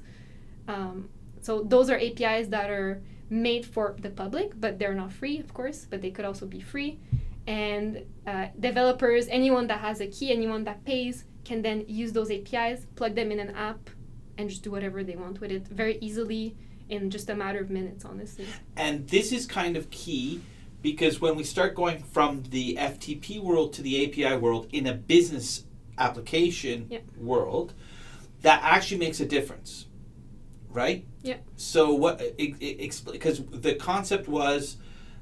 Um, 0.68 1.10
so 1.42 1.62
those 1.64 1.90
are 1.90 2.00
APIs 2.00 2.48
that 2.50 2.70
are 2.70 3.02
made 3.30 3.66
for 3.66 3.96
the 4.00 4.10
public, 4.10 4.60
but 4.60 4.80
they're 4.80 4.94
not 4.94 5.12
free, 5.12 5.40
of 5.40 5.54
course, 5.54 5.86
but 5.90 6.02
they 6.02 6.12
could 6.12 6.26
also 6.26 6.46
be 6.46 6.62
free. 6.62 7.00
And 7.48 8.06
uh, 8.26 8.48
developers, 8.60 9.28
anyone 9.30 9.68
that 9.68 9.80
has 9.80 10.02
a 10.02 10.08
key, 10.08 10.32
anyone 10.32 10.64
that 10.64 10.84
pays, 10.86 11.26
can 11.44 11.62
then 11.62 11.86
use 11.88 12.12
those 12.12 12.32
APIs, 12.32 12.86
plug 12.96 13.16
them 13.16 13.32
in 13.32 13.40
an 13.40 13.52
app, 13.52 13.90
and 14.38 14.50
just 14.50 14.64
do 14.64 14.72
whatever 14.72 15.04
they 15.04 15.16
want 15.16 15.40
with 15.40 15.52
it 15.52 15.68
very 15.68 15.98
easily 16.02 16.56
in 16.90 17.10
just 17.10 17.30
a 17.30 17.36
matter 17.36 17.60
of 17.60 17.70
minutes, 17.70 18.04
honestly. 18.04 18.48
And 18.76 19.08
this 19.08 19.32
is 19.32 19.46
kind 19.46 19.78
of 19.78 19.90
key 19.92 20.42
because 20.82 21.20
when 21.20 21.36
we 21.36 21.44
start 21.44 21.76
going 21.76 22.00
from 22.00 22.44
the 22.50 22.76
FTP 22.76 23.42
world 23.42 23.74
to 23.74 23.82
the 23.82 24.06
API 24.06 24.38
world 24.38 24.68
in 24.72 24.86
a 24.88 24.94
business 24.94 25.64
application 25.98 26.88
Yeah. 26.90 27.00
world, 27.18 27.74
that 28.42 28.62
actually 28.64 28.98
makes 29.00 29.20
a 29.20 29.26
difference, 29.26 29.88
right? 30.70 31.06
Yeah. 31.24 31.38
So 31.56 31.94
what? 31.94 32.22
It 32.22 32.60
because 33.12 33.44
the 33.46 33.76
concept 33.76 34.28
was 34.28 34.78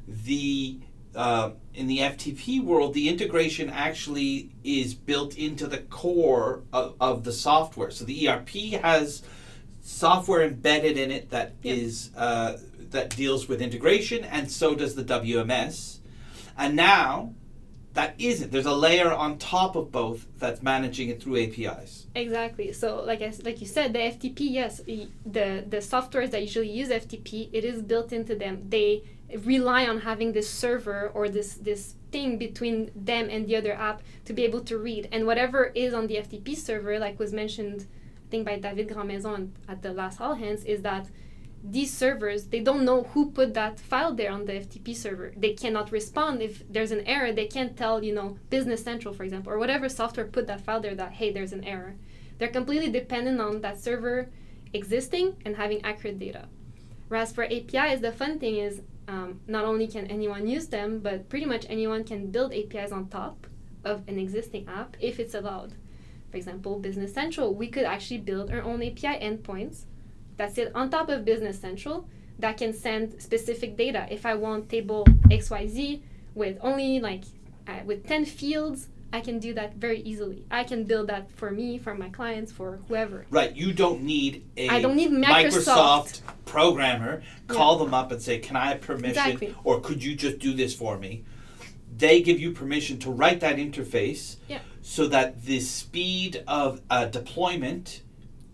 the 0.08 0.80
uh, 1.16 1.52
in 1.74 1.88
the 1.88 2.00
FTP 2.00 2.64
world, 2.64 2.94
the 2.94 3.10
integration 3.10 3.70
actually 3.70 4.52
is 4.64 4.94
built 4.94 5.36
into 5.38 5.68
the 5.68 5.80
core 5.80 6.62
of, 6.72 6.96
of 7.00 7.24
the 7.24 7.32
software. 7.32 7.90
So 7.92 8.06
the 8.06 8.28
ERP 8.30 8.50
has 8.82 9.24
software 9.82 10.44
embedded 10.44 10.98
in 10.98 11.12
it 11.12 11.30
that 11.32 11.54
Yeah. 11.62 11.74
is 11.74 12.12
uh, 12.16 12.58
that 12.92 13.16
deals 13.16 13.48
with 13.48 13.60
integration, 13.62 14.24
and 14.24 14.52
so 14.52 14.76
does 14.76 14.94
the 14.96 15.04
WMS. 15.04 15.98
And 16.56 16.76
now 16.76 17.34
that 17.94 18.16
isn't. 18.20 18.52
There's 18.52 18.66
a 18.66 18.74
layer 18.74 19.12
on 19.12 19.38
top 19.38 19.76
of 19.76 19.92
both 19.92 20.26
that's 20.40 20.62
managing 20.64 21.10
it 21.10 21.22
through 21.22 21.38
APIs. 21.38 22.08
Exactly. 22.16 22.72
So, 22.74 23.04
like 23.04 23.22
I, 23.22 23.32
like 23.44 23.62
you 23.62 23.68
said, 23.68 23.94
the 23.94 24.00
FTP, 24.00 24.40
yes, 24.40 24.82
the 24.86 25.64
the 25.68 25.78
softwares 25.78 26.32
that 26.32 26.42
usually 26.42 26.72
use 26.72 26.90
FTP, 26.90 27.50
it 27.52 27.64
is 27.66 27.82
built 27.82 28.12
into 28.14 28.36
them. 28.36 28.66
They 28.70 29.04
rely 29.44 29.88
on 29.88 30.02
having 30.02 30.34
this 30.34 30.50
server 30.50 31.12
or 31.14 31.30
this 31.30 31.56
this 31.56 31.96
thing 32.12 32.38
between 32.38 32.92
them 32.96 33.30
and 33.30 33.48
the 33.48 33.56
other 33.56 33.74
app 33.74 34.02
to 34.26 34.34
be 34.34 34.44
able 34.44 34.62
to 34.62 34.78
read. 34.78 35.10
And 35.12 35.26
whatever 35.26 35.72
is 35.76 35.94
on 35.94 36.08
the 36.08 36.16
FTP 36.16 36.56
server, 36.56 37.00
like 37.00 37.20
was 37.20 37.34
mentioned, 37.34 37.88
I 38.28 38.30
think 38.30 38.46
by 38.46 38.60
David 38.60 38.90
Grandmaison 38.90 39.52
at 39.68 39.82
the 39.82 39.94
last 39.94 40.22
All 40.22 40.36
Hands, 40.36 40.64
is 40.66 40.82
that 40.84 41.08
these 41.64 41.94
servers 41.94 42.48
they 42.48 42.60
don't 42.60 42.84
know 42.84 43.04
who 43.14 43.32
put 43.32 43.54
that 43.54 43.80
file 43.80 44.14
there 44.14 44.32
on 44.32 44.46
the 44.46 44.52
ftp 44.52 44.94
server. 44.94 45.32
They 45.38 45.54
cannot 45.54 45.94
respond. 45.94 46.42
If 46.42 46.62
there's 46.70 46.92
an 46.92 47.08
error 47.08 47.32
they 47.32 47.48
can't 47.48 47.78
tell 47.78 48.04
you 48.04 48.14
know 48.14 48.38
business 48.50 48.84
central 48.84 49.14
for 49.14 49.24
example 49.24 49.54
or 49.54 49.58
whatever 49.58 49.88
software 49.88 50.26
put 50.26 50.46
that 50.48 50.60
file 50.60 50.82
there 50.82 50.96
that 50.96 51.14
hey 51.14 51.32
there's 51.32 51.54
an 51.54 51.64
error. 51.64 51.96
They're 52.38 52.50
completely 52.50 52.92
dependent 52.92 53.40
on 53.40 53.62
that 53.62 53.80
server 53.80 54.30
existing 54.74 55.38
and 55.46 55.56
having 55.56 55.82
accurate 55.86 56.20
data. 56.20 56.50
Whereas 57.08 57.32
for 57.32 57.46
apis 57.46 58.02
the 58.02 58.12
fun 58.12 58.40
thing 58.40 58.58
is 58.58 58.82
um, 59.08 59.40
not 59.48 59.66
only 59.66 59.88
can 59.88 60.08
anyone 60.08 60.48
use 60.48 60.68
them 60.68 61.00
but 61.00 61.30
pretty 61.30 61.46
much 61.46 61.66
anyone 61.70 62.04
can 62.04 62.32
build 62.32 62.54
apis 62.54 62.92
on 62.92 63.08
top 63.08 63.48
of 63.84 64.04
an 64.08 64.18
existing 64.18 64.68
app 64.68 64.96
if 65.00 65.20
it's 65.20 65.34
allowed. 65.34 65.74
For 66.32 66.38
example 66.38 66.80
business 66.80 67.14
central 67.14 67.54
we 67.54 67.68
could 67.68 67.86
actually 67.86 68.20
build 68.20 68.52
our 68.52 68.62
own 68.62 68.82
api 68.82 69.20
endpoints. 69.20 69.86
That's 70.38 70.58
it. 70.58 70.72
On 70.76 70.90
top 70.90 71.10
of 71.10 71.26
Business 71.26 71.60
Central 71.60 72.08
that 72.40 72.58
can 72.58 72.74
send 72.74 73.22
specific 73.22 73.78
data. 73.78 74.08
If 74.10 74.26
I 74.26 74.36
want 74.36 74.70
table 74.70 75.06
XYZ 75.30 76.02
with 76.34 76.58
only 76.62 77.00
like 77.00 77.24
uh, 77.68 77.80
with 77.86 78.08
10 78.08 78.26
fields, 78.26 78.88
I 79.14 79.22
can 79.22 79.38
do 79.38 79.54
that 79.54 79.76
very 79.76 80.00
easily. 80.02 80.44
I 80.50 80.64
can 80.64 80.86
build 80.86 81.08
that 81.08 81.32
for 81.36 81.52
me, 81.52 81.78
for 81.78 81.94
my 81.94 82.10
clients, 82.10 82.52
for 82.52 82.80
whoever. 82.88 83.28
Right. 83.30 83.56
You 83.56 83.72
don't 83.72 84.02
need 84.02 84.44
a 84.58 84.68
I 84.70 84.82
don't 84.82 84.96
need 84.96 85.12
Microsoft, 85.12 86.22
programmer. 86.46 87.22
Call 87.48 87.78
them 87.78 87.94
up 87.94 88.12
and 88.12 88.20
say, 88.20 88.40
"Can 88.40 88.56
I 88.56 88.66
have 88.70 88.82
permission?" 88.82 89.10
Exactly. 89.12 89.56
Or 89.64 89.80
could 89.80 90.04
you 90.04 90.16
just 90.16 90.40
do 90.40 90.54
this 90.54 90.74
for 90.74 90.98
me? 90.98 91.24
They 91.96 92.24
give 92.24 92.40
you 92.40 92.52
permission 92.54 92.98
to 93.00 93.12
write 93.12 93.40
that 93.42 93.58
interface 93.58 94.38
Yeah. 94.50 94.60
so 94.82 95.06
that 95.10 95.46
the 95.46 95.60
speed 95.60 96.44
of 96.48 96.82
uh, 96.90 97.06
deployment 97.06 98.02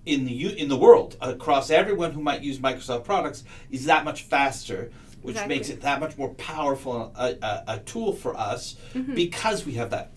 in 0.06 0.26
the 0.26 0.60
in 0.60 0.68
the 0.68 0.76
world 0.76 1.16
across 1.22 1.70
everyone 1.70 2.12
who 2.12 2.22
might 2.22 2.42
use 2.42 2.60
Microsoft 2.60 3.06
products 3.06 3.46
is 3.72 3.86
that 3.86 4.04
much 4.04 4.24
faster, 4.24 4.92
which 5.22 5.36
Exactly. 5.36 5.56
makes 5.56 5.70
it 5.70 5.80
that 5.82 6.02
much 6.02 6.18
more 6.18 6.34
powerful 6.34 7.14
a, 7.16 7.38
a, 7.42 7.64
a 7.76 7.80
tool 7.80 8.12
for 8.12 8.36
us 8.36 8.76
because 9.16 9.66
we 9.66 9.76
have 9.76 9.92
that. 9.92 10.12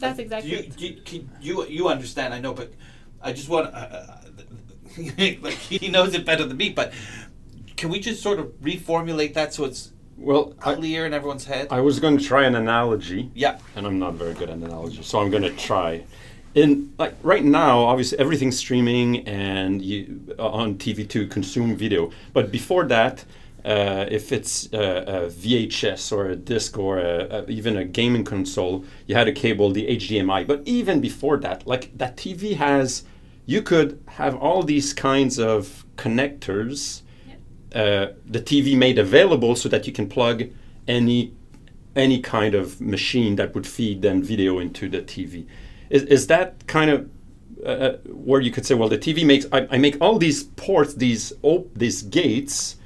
That's 0.00 0.18
exactly 0.18 0.50
You, 0.50 0.58
it. 0.58 0.80
you, 0.80 0.94
can- 1.04 1.30
you, 1.40 1.66
you 1.66 1.88
understand, 1.88 2.34
I 2.34 2.40
know, 2.40 2.54
but 2.54 2.72
I 3.22 3.32
just 3.32 3.48
want 3.48 3.66
uh, 3.74 3.78
uh, 3.78 4.20
like 5.40 5.54
he 5.54 5.88
knows 5.88 6.14
it 6.14 6.24
better 6.24 6.44
than 6.44 6.56
me. 6.56 6.70
But 6.70 6.92
can 7.76 7.88
we 7.90 8.00
just 8.00 8.22
sort 8.22 8.38
of 8.38 8.46
reformulate 8.60 9.34
that 9.34 9.54
so 9.54 9.64
it's 9.64 9.92
Well, 10.16 10.54
I, 10.64 10.74
clear 10.74 11.06
in 11.06 11.12
everyone's 11.14 11.44
head? 11.46 11.68
I 11.70 11.80
was 11.80 12.00
going 12.00 12.18
to 12.18 12.24
try 12.24 12.44
an 12.44 12.54
analogy. 12.54 13.30
yeah. 13.34 13.58
and 13.76 13.86
I'm 13.86 13.98
not 13.98 14.14
very 14.14 14.34
good 14.34 14.50
at 14.50 14.56
analogy, 14.56 15.02
so 15.02 15.20
I'm 15.20 15.30
gonna 15.30 15.50
try. 15.52 16.04
In 16.54 16.92
like 16.98 17.14
right 17.22 17.44
now, 17.44 17.80
obviously 17.84 18.18
everything's 18.18 18.58
streaming 18.58 19.26
and 19.28 19.82
you 19.82 20.20
uh, 20.38 20.48
on 20.48 20.76
TV 20.76 21.06
to 21.10 21.26
consume 21.28 21.76
video. 21.76 22.10
But 22.32 22.50
before 22.50 22.84
that, 22.86 23.24
uh, 23.64 24.06
if 24.08 24.32
it's 24.32 24.68
a, 24.72 24.78
a 24.78 25.30
VHS 25.30 26.12
or 26.12 26.26
a 26.26 26.36
disc 26.36 26.78
or 26.78 26.98
a, 26.98 27.26
a, 27.30 27.50
even 27.50 27.76
a 27.76 27.84
gaming 27.84 28.24
console, 28.24 28.84
you 29.06 29.14
had 29.14 29.28
a 29.28 29.32
cable, 29.32 29.70
the 29.70 29.86
HDMI. 29.86 30.46
But 30.46 30.62
even 30.64 31.00
before 31.00 31.36
that, 31.38 31.66
like 31.66 31.96
that 31.98 32.16
TV 32.16 32.54
has, 32.56 33.04
you 33.46 33.62
could 33.62 34.02
have 34.06 34.36
all 34.36 34.62
these 34.62 34.92
kinds 34.94 35.38
of 35.38 35.84
connectors. 35.96 37.02
Uh, 37.74 38.08
the 38.26 38.40
TV 38.40 38.76
made 38.76 38.98
available 38.98 39.56
so 39.56 39.68
that 39.68 39.86
you 39.86 39.92
can 39.92 40.08
plug 40.08 40.44
any 40.86 41.34
any 41.96 42.20
kind 42.20 42.54
of 42.54 42.80
machine 42.80 43.34
that 43.36 43.54
would 43.54 43.66
feed 43.66 44.02
then 44.02 44.22
video 44.22 44.60
into 44.60 44.88
the 44.88 45.02
TV. 45.02 45.46
Is, 45.90 46.04
is 46.04 46.26
that 46.28 46.66
kind 46.68 46.90
of 46.90 47.10
uh, 47.66 47.96
where 48.06 48.40
you 48.40 48.52
could 48.52 48.64
say, 48.64 48.74
well, 48.74 48.88
the 48.88 48.98
TV 48.98 49.26
makes 49.26 49.46
I, 49.52 49.66
I 49.70 49.78
make 49.78 49.96
all 50.00 50.18
these 50.18 50.44
ports, 50.44 50.94
these 50.94 51.32
op- 51.42 51.74
these 51.74 52.02
gates 52.02 52.76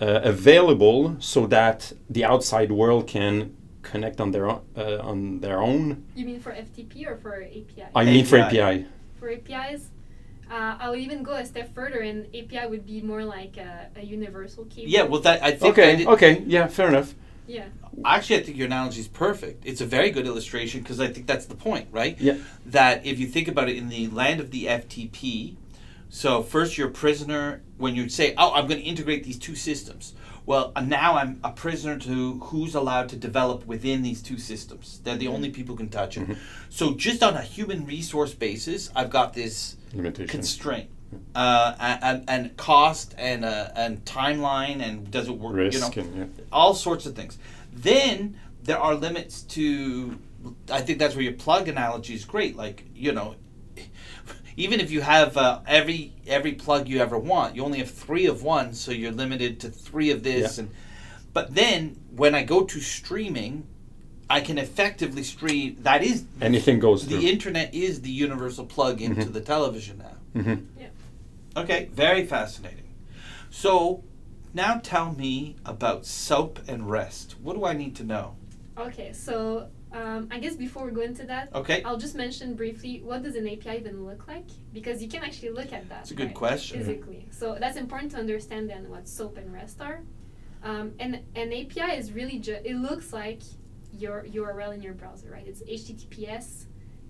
uh, 0.00 0.20
available 0.24 1.16
so 1.20 1.46
that 1.46 1.92
the 2.10 2.24
outside 2.24 2.70
world 2.72 3.06
can 3.06 3.56
connect 3.82 4.20
on 4.20 4.30
their 4.32 4.48
own, 4.48 4.60
uh, 4.76 4.98
on 5.00 5.40
their 5.40 5.60
own. 5.62 6.04
You 6.14 6.26
mean 6.26 6.40
for 6.40 6.52
FTP 6.52 7.06
or 7.06 7.16
for 7.16 7.42
API? 7.42 7.86
I 7.94 8.04
mean 8.04 8.24
for 8.24 8.38
API. 8.38 8.60
API. 8.60 8.86
for 9.18 9.30
APIs, 9.30 9.90
uh, 10.50 10.76
I'll 10.80 10.96
even 10.96 11.22
go 11.22 11.32
a 11.32 11.44
step 11.44 11.74
further, 11.74 12.00
and 12.00 12.26
API 12.34 12.66
would 12.68 12.86
be 12.86 13.00
more 13.00 13.24
like 13.24 13.56
a, 13.56 13.88
a 13.96 14.04
universal 14.04 14.64
key. 14.66 14.84
Yeah, 14.86 15.02
well, 15.02 15.20
that 15.22 15.42
I 15.42 15.52
think. 15.52 15.72
Okay, 15.72 15.96
did- 15.96 16.06
okay, 16.08 16.42
yeah, 16.46 16.66
fair 16.66 16.88
enough. 16.88 17.14
Yeah. 17.48 17.66
Actually, 18.04 18.40
I 18.40 18.42
think 18.42 18.56
your 18.56 18.66
analogy 18.66 19.00
is 19.00 19.08
perfect. 19.08 19.64
It's 19.64 19.80
a 19.80 19.86
very 19.86 20.10
good 20.10 20.26
illustration 20.26 20.82
because 20.82 21.00
I 21.00 21.06
think 21.08 21.26
that's 21.26 21.46
the 21.46 21.54
point, 21.54 21.88
right? 21.92 22.20
Yeah. 22.20 22.38
That 22.66 23.06
if 23.06 23.18
you 23.20 23.26
think 23.28 23.46
about 23.48 23.68
it 23.68 23.76
in 23.76 23.88
the 23.88 24.08
land 24.08 24.40
of 24.40 24.50
the 24.50 24.66
FTP, 24.66 25.54
so 26.08 26.42
first 26.42 26.78
you're 26.78 26.88
a 26.88 26.92
prisoner 26.92 27.62
when 27.78 27.94
you 27.94 28.08
say, 28.08 28.34
"Oh, 28.36 28.52
I'm 28.54 28.66
going 28.66 28.80
to 28.80 28.86
integrate 28.86 29.24
these 29.24 29.38
two 29.38 29.54
systems." 29.54 30.14
Well, 30.46 30.72
uh, 30.76 30.80
now 30.80 31.16
I'm 31.16 31.40
a 31.42 31.50
prisoner 31.50 31.98
to 31.98 32.38
who's 32.38 32.76
allowed 32.76 33.08
to 33.08 33.16
develop 33.16 33.66
within 33.66 34.02
these 34.02 34.22
two 34.22 34.38
systems. 34.38 35.00
They're 35.02 35.16
the 35.16 35.26
only 35.26 35.50
people 35.50 35.74
who 35.74 35.78
can 35.78 35.88
touch 35.88 36.16
it. 36.16 36.36
So 36.68 36.94
just 36.94 37.22
on 37.22 37.34
a 37.34 37.42
human 37.42 37.84
resource 37.84 38.32
basis, 38.32 38.90
I've 38.94 39.10
got 39.10 39.34
this 39.34 39.76
Limitation. 39.92 40.28
constraint. 40.28 40.90
Uh, 41.34 41.74
and, 41.80 42.02
and, 42.02 42.24
and 42.28 42.56
cost 42.56 43.14
and 43.16 43.44
uh, 43.44 43.70
and 43.76 44.04
timeline 44.04 44.82
and 44.82 45.10
does 45.10 45.28
it 45.28 45.32
work? 45.32 45.54
Risk 45.54 45.96
you 45.96 46.02
know, 46.02 46.08
and 46.08 46.34
yeah. 46.36 46.44
all 46.52 46.74
sorts 46.74 47.06
of 47.06 47.14
things. 47.14 47.38
Then 47.72 48.38
there 48.62 48.78
are 48.78 48.94
limits 48.94 49.42
to. 49.42 50.18
I 50.70 50.80
think 50.80 50.98
that's 50.98 51.14
where 51.14 51.24
your 51.24 51.32
plug 51.32 51.68
analogy 51.68 52.14
is 52.14 52.24
great. 52.24 52.56
Like 52.56 52.84
you 52.94 53.12
know, 53.12 53.36
even 54.56 54.80
if 54.80 54.90
you 54.90 55.00
have 55.02 55.36
uh, 55.36 55.60
every 55.66 56.12
every 56.26 56.52
plug 56.52 56.88
you 56.88 57.00
ever 57.00 57.18
want, 57.18 57.54
you 57.54 57.64
only 57.64 57.78
have 57.78 57.90
three 57.90 58.26
of 58.26 58.42
one, 58.42 58.72
so 58.72 58.90
you're 58.92 59.12
limited 59.12 59.60
to 59.60 59.70
three 59.70 60.10
of 60.10 60.22
this. 60.22 60.56
Yeah. 60.58 60.64
And 60.64 60.74
but 61.32 61.54
then 61.54 62.00
when 62.14 62.34
I 62.34 62.42
go 62.42 62.64
to 62.64 62.80
streaming, 62.80 63.66
I 64.30 64.40
can 64.40 64.58
effectively 64.58 65.22
stream. 65.22 65.76
That 65.80 66.02
is 66.02 66.24
Anything 66.40 66.78
goes 66.80 67.04
through. 67.04 67.18
the 67.18 67.28
internet 67.30 67.74
is 67.74 68.00
the 68.00 68.10
universal 68.10 68.64
plug 68.64 69.00
into 69.02 69.28
the 69.28 69.40
television 69.40 69.98
now. 69.98 70.40
Mhm. 70.42 70.66
Okay, 71.56 71.88
very 71.94 72.26
fascinating. 72.26 72.84
So 73.50 74.04
now 74.52 74.78
tell 74.82 75.12
me 75.14 75.56
about 75.64 76.04
SOAP 76.04 76.58
and 76.68 76.90
REST. 76.90 77.36
What 77.42 77.56
do 77.56 77.64
I 77.64 77.72
need 77.72 77.96
to 77.96 78.04
know? 78.04 78.36
Okay, 78.76 79.12
so 79.14 79.68
um, 79.92 80.28
I 80.30 80.38
guess 80.38 80.56
before 80.56 80.84
we 80.84 80.92
go 80.92 81.02
into 81.02 81.24
that, 81.26 81.48
Okay. 81.54 81.82
I'll 81.84 81.96
just 81.96 82.14
mention 82.14 82.54
briefly 82.54 83.00
what 83.04 83.22
does 83.22 83.36
an 83.36 83.48
API 83.48 83.78
even 83.78 84.04
look 84.04 84.26
like 84.26 84.48
because 84.72 85.02
you 85.02 85.08
can 85.08 85.22
actually 85.22 85.50
look 85.50 85.72
at 85.72 85.88
that. 85.88 86.00
That's 86.00 86.10
a 86.10 86.14
good 86.14 86.26
right, 86.26 86.34
question. 86.34 86.78
Physically, 86.78 87.28
so 87.30 87.56
that's 87.58 87.76
important 87.76 88.12
to 88.12 88.18
understand 88.18 88.68
then 88.68 88.88
what 88.90 89.08
SOAP 89.08 89.38
and 89.38 89.52
REST 89.52 89.80
are. 89.80 90.00
Um, 90.62 90.92
and 90.98 91.20
an 91.36 91.52
API 91.52 91.96
is 91.96 92.12
really 92.12 92.38
just 92.38 92.64
it 92.64 92.76
looks 92.76 93.12
like 93.12 93.40
your 93.92 94.24
URL 94.24 94.74
in 94.74 94.82
your 94.82 94.94
browser, 94.94 95.30
right? 95.30 95.46
It's 95.46 95.62
HTTPS, 95.62 96.66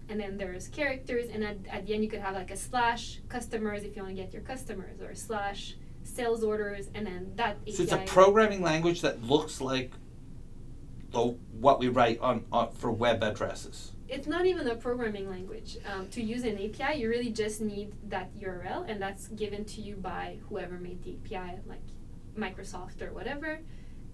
and 0.09 0.21
then 0.21 0.37
there's 0.37 0.69
characters, 0.69 1.31
and 1.33 1.43
at, 1.43 1.57
at 1.71 1.87
the 1.87 1.95
end 1.95 2.05
you 2.05 2.11
could 2.11 2.21
have 2.21 2.35
like 2.35 2.51
a 2.51 2.57
slash 2.57 3.21
customers 3.29 3.83
if 3.83 3.97
you 3.97 4.03
want 4.03 4.15
to 4.15 4.23
get 4.23 4.33
your 4.33 4.43
customers, 4.43 5.01
or 5.01 5.15
slash 5.15 5.77
sales 6.05 6.45
orders, 6.45 6.89
and 6.95 7.07
then 7.07 7.33
that 7.37 7.57
API. 7.62 7.73
So 7.73 7.83
it's 7.85 7.93
a 7.93 7.99
programming 7.99 8.62
language 8.62 9.01
that 9.01 9.23
looks 9.23 9.61
like 9.61 9.93
the, 11.17 11.23
what 11.67 11.79
we 11.81 11.89
write 11.89 12.21
on, 12.21 12.45
on 12.53 12.71
for 12.73 12.91
web 12.93 13.23
addresses. 13.23 13.93
it's 14.09 14.27
not 14.27 14.45
even 14.47 14.69
a 14.69 14.77
programming 14.77 15.29
language. 15.31 15.79
Um, 15.91 16.09
to 16.11 16.21
use 16.23 16.45
an 16.45 16.57
API, 16.65 17.01
you 17.01 17.09
really 17.09 17.31
just 17.31 17.61
need 17.61 17.89
that 18.11 18.29
URL, 18.39 18.85
and 18.89 19.01
that's 19.01 19.29
given 19.29 19.65
to 19.73 19.81
you 19.81 19.97
by 19.97 20.39
whoever 20.49 20.75
made 20.79 21.03
the 21.03 21.17
API, 21.17 21.59
like 21.67 21.81
Microsoft 22.39 23.01
or 23.03 23.13
whatever. 23.13 23.59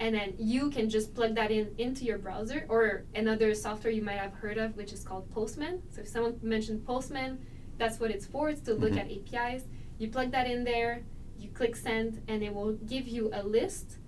And 0.01 0.15
then 0.15 0.35
you 0.39 0.71
can 0.71 0.89
just 0.89 1.13
plug 1.15 1.35
that 1.35 1.51
in 1.51 1.75
into 1.79 2.05
your 2.05 2.19
browser 2.19 2.65
or 2.69 3.05
another 3.15 3.53
software 3.55 3.93
you 3.93 4.03
might 4.03 4.21
have 4.27 4.33
heard 4.35 4.57
of, 4.59 4.77
which 4.77 4.93
is 4.93 5.03
called 5.05 5.29
Postman. 5.31 5.83
So 5.93 6.01
if 6.03 6.09
someone 6.09 6.39
mentioned 6.43 6.87
Postman, 6.87 7.33
that's 7.79 7.99
what 8.01 8.11
it's 8.11 8.27
for. 8.27 8.49
It's 8.49 8.63
to 8.69 8.75
look 8.75 8.93
Mhm. 8.93 9.01
at 9.03 9.11
APIs. 9.17 9.63
You 9.99 10.09
plug 10.09 10.31
that 10.33 10.47
in 10.55 10.65
there, 10.65 11.03
you 11.39 11.49
click 11.51 11.75
send, 11.77 12.23
and 12.29 12.43
it 12.43 12.53
will 12.55 12.73
give 12.95 13.07
you 13.07 13.31
a 13.33 13.43
list 13.43 13.99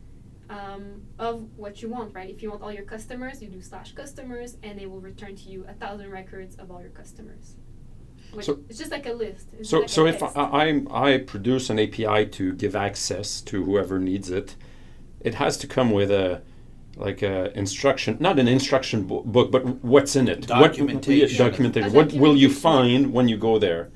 um, 0.50 1.02
of 1.18 1.48
what 1.56 1.82
you 1.82 1.88
want, 1.88 2.14
right? 2.14 2.28
If 2.30 2.42
you 2.42 2.50
want 2.50 2.62
all 2.62 2.72
your 2.72 2.84
customers, 2.84 3.42
you 3.42 3.48
do 3.48 3.60
slash 3.62 3.92
customers, 3.92 4.56
and 4.62 4.78
they 4.78 4.86
will 4.86 5.00
return 5.00 5.36
to 5.36 5.42
you 5.48 5.64
a 5.68 5.72
thousand 5.74 6.10
records 6.10 6.56
of 6.56 6.70
all 6.70 6.80
your 6.80 6.90
customers. 6.90 7.56
Which- 8.32 8.46
So- 8.46 8.60
it's 8.68 8.78
just 8.78 8.90
like 8.90 9.06
a 9.06 9.12
list. 9.12 9.48
It's 9.58 9.70
So, 9.70 9.80
like 9.80 9.88
so 9.88 10.06
a 10.06 10.08
if 10.08 10.22
I. 10.22 10.28
I, 10.36 10.82
I 11.12 11.18
produce 11.18 11.70
an 11.70 11.78
API 11.78 12.26
to 12.26 12.52
give 12.52 12.74
access 12.76 13.40
to 13.42 13.64
whoever 13.64 13.98
needs 13.98 14.30
it, 14.30 14.56
it 15.20 15.34
has 15.36 15.56
to 15.58 15.66
come 15.66 15.90
with 15.90 16.10
a 16.10 16.42
like 16.96 17.22
a 17.22 17.56
instruction, 17.58 18.16
not 18.20 18.38
an 18.38 18.46
instruction 18.46 19.02
bo- 19.02 19.22
book, 19.22 19.50
but 19.50 19.64
what's 19.84 20.14
in 20.14 20.28
it? 20.28 20.48
What- 20.48 20.72
Documentation. 20.72 21.38
documentation. 21.38 21.92
What 21.92 22.12
will 22.12 22.36
you 22.36 22.48
find 22.48 23.12
when 23.12 23.26
you 23.28 23.36
go 23.36 23.58
there, 23.58 23.90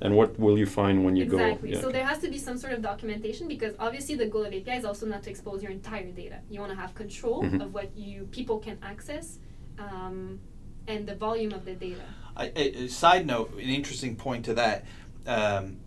and 0.00 0.14
what 0.14 0.38
will 0.38 0.56
you 0.58 0.66
find 0.66 1.04
when 1.04 1.16
you 1.16 1.24
exactly. 1.24 1.70
go? 1.70 1.74
Yeah, 1.74 1.80
so 1.80 1.88
okay. 1.88 1.98
there 1.98 2.06
has 2.06 2.18
to 2.20 2.28
be 2.28 2.38
some 2.38 2.56
sort 2.58 2.72
of 2.72 2.82
documentation 2.82 3.48
because 3.48 3.74
obviously 3.78 4.14
the 4.14 4.26
goal 4.26 4.44
of 4.44 4.52
API 4.54 4.72
is 4.72 4.84
also 4.84 5.06
not 5.06 5.22
to 5.24 5.30
expose 5.30 5.62
your 5.62 5.72
entire 5.72 6.10
data. 6.10 6.38
You 6.50 6.60
want 6.60 6.72
to 6.72 6.78
have 6.78 6.94
control 6.94 7.42
Mhm. 7.42 7.62
of 7.62 7.74
what 7.74 7.96
you 7.96 8.28
people 8.30 8.58
can 8.58 8.78
access, 8.82 9.38
um, 9.78 10.38
and 10.86 11.06
the 11.06 11.14
volume 11.14 11.52
of 11.52 11.64
the 11.64 11.74
data. 11.74 12.02
I, 12.36 12.52
a, 12.54 12.84
a 12.84 12.88
side 12.88 13.26
note, 13.26 13.52
an 13.54 13.60
interesting 13.60 14.14
point 14.16 14.44
to 14.46 14.54
that. 14.54 14.84
Um, 15.26 15.78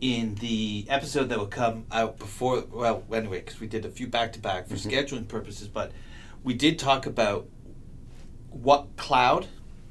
in 0.00 0.34
the 0.36 0.84
episode 0.90 1.30
that 1.30 1.38
will 1.38 1.46
come 1.46 1.86
out 1.90 2.18
before. 2.18 2.64
Well, 2.70 3.02
anyway, 3.12 3.38
because 3.40 3.60
we 3.60 3.66
did 3.66 3.86
a 3.86 3.88
few 3.90 4.06
back 4.06 4.32
to 4.34 4.38
back 4.38 4.68
for 4.68 4.74
scheduling 4.74 5.26
purposes, 5.26 5.68
but 5.68 5.92
we 6.44 6.52
did 6.52 6.78
talk 6.78 7.06
about 7.06 7.48
what 8.50 8.94
cloud 8.96 9.46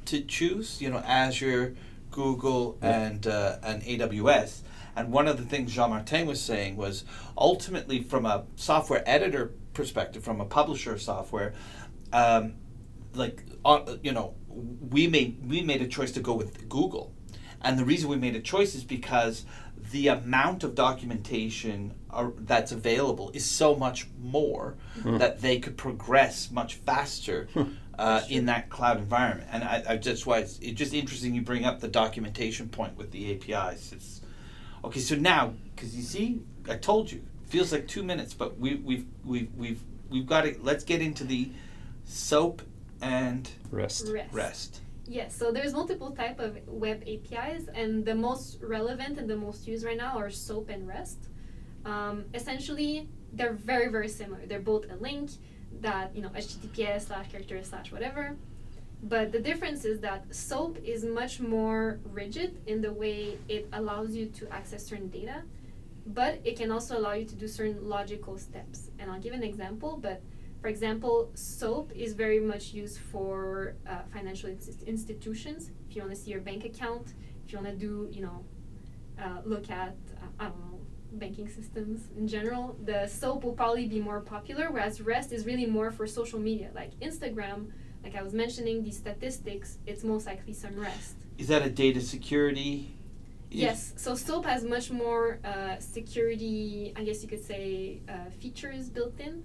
to 0.06 0.22
choose. 0.22 0.80
You 0.82 0.92
know, 0.92 1.00
Azure, 1.00 1.76
Google, 2.16 2.78
and 2.82 3.28
uh, 3.28 3.58
and 3.62 3.84
AWS. 3.84 4.62
And 4.96 5.12
one 5.12 5.28
of 5.28 5.38
the 5.38 5.44
things 5.44 5.74
Jean 5.74 5.90
Martin 5.90 6.26
was 6.26 6.40
saying 6.40 6.78
was 6.78 7.04
ultimately, 7.38 8.02
from 8.02 8.26
a 8.26 8.46
software 8.56 9.04
editor 9.06 9.52
perspective, 9.74 10.24
from 10.24 10.40
a 10.40 10.46
publisher 10.46 10.94
of 10.94 11.02
software, 11.02 11.54
um, 12.14 12.54
like 13.14 13.44
uh, 13.66 13.98
you 14.02 14.14
know, 14.14 14.34
we 14.48 15.08
made 15.08 15.46
we 15.46 15.62
made 15.62 15.82
a 15.82 15.88
choice 15.88 16.14
to 16.14 16.22
go 16.22 16.34
with 16.34 16.70
Google, 16.70 17.14
and 17.62 17.78
the 17.78 17.84
reason 17.84 18.10
we 18.10 18.16
made 18.16 18.38
a 18.38 18.42
choice 18.42 18.76
is 18.76 18.86
because 18.86 19.46
the 19.92 20.08
amount 20.08 20.64
of 20.64 20.74
documentation 20.74 21.94
are, 22.10 22.32
that's 22.40 22.72
available 22.72 23.30
is 23.32 23.46
so 23.46 23.76
much 23.76 24.08
more 24.20 24.76
that 25.04 25.42
they 25.42 25.60
could 25.60 25.78
progress 25.78 26.50
much 26.50 26.76
faster 26.76 27.48
uh, 27.98 28.22
in 28.30 28.46
that 28.46 28.70
cloud 28.70 28.98
environment. 28.98 29.50
And 29.52 29.64
I, 29.64 29.84
I 29.90 29.98
just 29.98 30.26
why 30.26 30.40
it's, 30.40 30.60
it's 30.60 30.78
just 30.78 30.94
interesting 30.94 31.34
you 31.34 31.42
bring 31.42 31.66
up 31.66 31.80
the 31.80 31.88
documentation 31.88 32.70
point 32.70 32.98
with 32.98 33.12
the 33.12 33.34
APIs. 33.34 33.92
It's 33.92 34.22
okay. 34.84 35.00
So 35.00 35.16
now, 35.16 35.54
because 35.76 35.96
you 35.96 36.04
see, 36.04 36.42
I 36.70 36.76
told 36.76 37.12
you, 37.12 37.24
feels 37.46 37.72
like 37.72 37.88
two 37.88 38.04
minutes, 38.04 38.34
but 38.34 38.58
we, 38.60 38.76
we've 38.76 39.06
we've 39.24 39.50
we've 39.56 39.82
we've 40.10 40.26
got 40.26 40.42
to 40.42 40.56
let's 40.62 40.84
get 40.84 41.02
into 41.02 41.24
the 41.24 41.52
soap 42.04 42.62
and 43.02 43.50
Rest. 43.72 44.08
Rest. 44.12 44.34
rest. 44.34 44.82
Yes, 45.08 45.36
so 45.36 45.52
there's 45.52 45.74
multiple 45.74 46.12
type 46.12 46.40
of 46.40 46.58
web 46.68 47.04
APIs, 47.08 47.68
and 47.76 48.04
the 48.04 48.16
most 48.16 48.58
relevant 48.62 49.20
and 49.20 49.30
the 49.30 49.36
most 49.36 49.68
used 49.68 49.86
right 49.86 49.98
now 49.98 50.18
are 50.18 50.32
SOAP 50.32 50.70
and 50.70 50.88
REST. 50.88 51.28
Um, 51.86 52.26
essentially, 52.34 53.08
they're 53.32 53.54
very 53.54 53.90
very 53.90 54.10
similar. 54.10 54.46
They're 54.48 54.60
both 54.60 54.86
a 54.92 54.96
link 54.96 55.30
that 55.82 56.16
you 56.16 56.22
know 56.22 56.30
HTTPS 56.30 57.08
slash 57.08 57.30
character 57.32 57.62
slash 57.64 57.92
whatever. 57.92 58.36
But 59.04 59.32
the 59.32 59.40
difference 59.40 59.86
is 59.86 60.00
that 60.00 60.34
SOAP 60.34 60.78
is 60.84 61.04
much 61.04 61.40
more 61.40 62.00
rigid 62.06 62.62
in 62.66 62.82
the 62.82 62.92
way 62.92 63.38
it 63.48 63.68
allows 63.74 64.16
you 64.16 64.28
to 64.28 64.52
access 64.52 64.86
certain 64.86 65.10
data, 65.10 65.44
but 66.08 66.40
it 66.44 66.58
can 66.58 66.72
also 66.72 66.98
allow 66.98 67.14
you 67.14 67.26
to 67.26 67.36
do 67.36 67.48
certain 67.48 67.88
logical 67.88 68.38
steps. 68.38 68.90
And 68.98 69.12
I'll 69.12 69.20
give 69.20 69.34
an 69.34 69.44
example, 69.44 70.00
but 70.02 70.22
for 70.62 70.70
example, 70.70 71.30
SOAP 71.36 71.92
is 71.94 72.14
very 72.14 72.40
much 72.40 72.74
used 72.74 73.00
for 73.00 73.76
uh, 73.88 74.00
financial 74.12 74.50
inst- 74.50 74.82
institutions. 74.84 75.70
If 75.88 75.96
you 75.96 76.02
want 76.02 76.16
to 76.16 76.20
see 76.20 76.32
your 76.32 76.42
bank 76.42 76.66
account, 76.66 77.14
if 77.46 77.52
you 77.52 77.60
want 77.60 77.70
to 77.70 77.76
do, 77.76 78.10
you 78.12 78.24
know, 78.24 78.44
uh, 79.22 79.42
look 79.46 79.70
at, 79.70 79.96
uh, 80.20 80.26
I 80.40 80.46
don't 80.46 80.60
know, 80.60 80.80
banking 81.20 81.48
systems 81.50 82.10
in 82.18 82.28
general, 82.28 82.78
the 82.84 83.08
SOAP 83.08 83.44
will 83.44 83.54
probably 83.54 83.88
be 83.88 84.00
more 84.00 84.20
popular, 84.22 84.72
whereas 84.72 85.02
REST 85.02 85.32
is 85.32 85.46
really 85.46 85.66
more 85.66 85.92
for 85.92 86.06
social 86.08 86.40
media, 86.40 86.70
like 86.76 86.92
Instagram. 87.00 87.72
Like 88.04 88.16
I 88.16 88.22
was 88.22 88.34
mentioning, 88.34 88.84
these 88.84 88.98
statistics, 88.98 89.80
it's 89.88 90.04
most 90.04 90.26
likely 90.28 90.54
some 90.54 90.76
REST. 90.76 91.16
Is 91.38 91.48
that 91.48 91.64
a 91.64 91.70
data 91.70 92.02
security? 92.02 92.96
Yes, 93.50 93.94
so 93.96 94.16
SOAP 94.16 94.46
has 94.46 94.64
much 94.66 94.92
more 94.92 95.40
uh, 95.46 95.80
security, 95.80 96.94
I 96.96 97.04
guess 97.04 97.24
you 97.24 97.30
could 97.30 97.44
say, 97.44 98.02
uh, 98.10 98.30
features 98.40 98.90
built 98.90 99.20
in. 99.20 99.44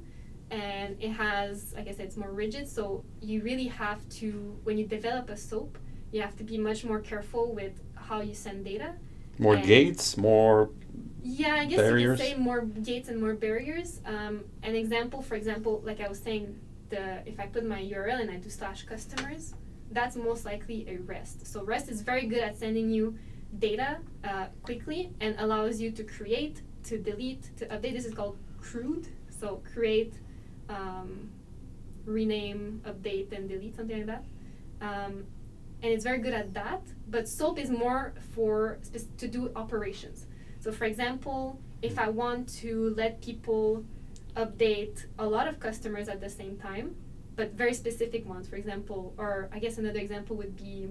And 0.50 0.96
it 1.00 1.10
has, 1.10 1.74
like 1.76 1.86
I 1.86 1.92
said, 1.92 2.06
it's 2.06 2.16
more 2.16 2.32
rigid. 2.32 2.68
So 2.68 3.04
you 3.22 3.40
really 3.42 3.68
have 3.68 4.08
to, 4.18 4.58
when 4.64 4.78
you 4.78 4.84
develop 4.84 5.30
a 5.30 5.36
SOAP, 5.36 5.78
you 6.10 6.20
have 6.22 6.36
to 6.38 6.44
be 6.44 6.58
much 6.58 6.84
more 6.84 6.98
careful 6.98 7.54
with 7.54 7.80
how 7.94 8.20
you 8.20 8.34
send 8.34 8.64
data. 8.64 8.94
More 9.38 9.54
And- 9.54 9.64
gates, 9.64 10.16
more. 10.16 10.70
Yeah, 11.22 11.54
I 11.54 11.64
guess 11.66 11.78
Barriers? 11.78 12.18
you 12.18 12.24
could 12.26 12.34
say 12.36 12.42
more 12.42 12.62
gates 12.62 13.08
and 13.08 13.20
more 13.20 13.34
barriers. 13.34 14.00
Um, 14.04 14.44
an 14.62 14.74
example, 14.74 15.22
for 15.22 15.34
example, 15.34 15.82
like 15.84 16.00
I 16.00 16.08
was 16.08 16.18
saying, 16.18 16.58
the 16.88 17.26
if 17.26 17.38
I 17.38 17.46
put 17.46 17.64
my 17.64 17.80
URL 17.80 18.20
and 18.20 18.30
I 18.30 18.36
do 18.36 18.50
slash 18.50 18.82
customers, 18.82 19.54
that's 19.92 20.16
most 20.16 20.44
likely 20.44 20.86
a 20.88 20.98
REST. 20.98 21.46
So 21.46 21.62
REST 21.64 21.88
is 21.88 22.02
very 22.02 22.26
good 22.26 22.40
at 22.40 22.58
sending 22.58 22.90
you 22.90 23.16
data 23.58 23.98
uh, 24.24 24.46
quickly 24.62 25.12
and 25.20 25.34
allows 25.38 25.80
you 25.80 25.90
to 25.92 26.04
create, 26.04 26.62
to 26.84 26.98
delete, 26.98 27.56
to 27.58 27.66
update. 27.66 27.94
This 27.94 28.06
is 28.06 28.14
called 28.14 28.36
CRUD. 28.60 29.06
So 29.28 29.62
create, 29.72 30.14
um, 30.68 31.30
rename, 32.04 32.82
update, 32.84 33.32
and 33.32 33.48
delete, 33.48 33.76
something 33.76 33.96
like 33.96 34.06
that. 34.06 34.24
Um, 34.80 35.24
and 35.82 35.92
it's 35.92 36.04
very 36.04 36.18
good 36.18 36.34
at 36.34 36.52
that. 36.54 36.82
But 37.08 37.28
SOAP 37.28 37.58
is 37.58 37.70
more 37.70 38.14
for 38.34 38.78
to 39.18 39.28
do 39.28 39.50
operations. 39.56 40.26
So, 40.60 40.70
for 40.70 40.84
example, 40.84 41.60
if 41.82 41.98
I 41.98 42.08
want 42.08 42.48
to 42.60 42.94
let 42.96 43.20
people 43.20 43.84
update 44.36 45.06
a 45.18 45.26
lot 45.26 45.48
of 45.48 45.58
customers 45.58 46.08
at 46.08 46.20
the 46.20 46.30
same 46.30 46.56
time, 46.56 46.94
but 47.34 47.52
very 47.54 47.74
specific 47.74 48.28
ones, 48.28 48.48
for 48.48 48.56
example, 48.56 49.14
or 49.16 49.48
I 49.52 49.58
guess 49.58 49.78
another 49.78 49.98
example 49.98 50.36
would 50.36 50.56
be 50.56 50.90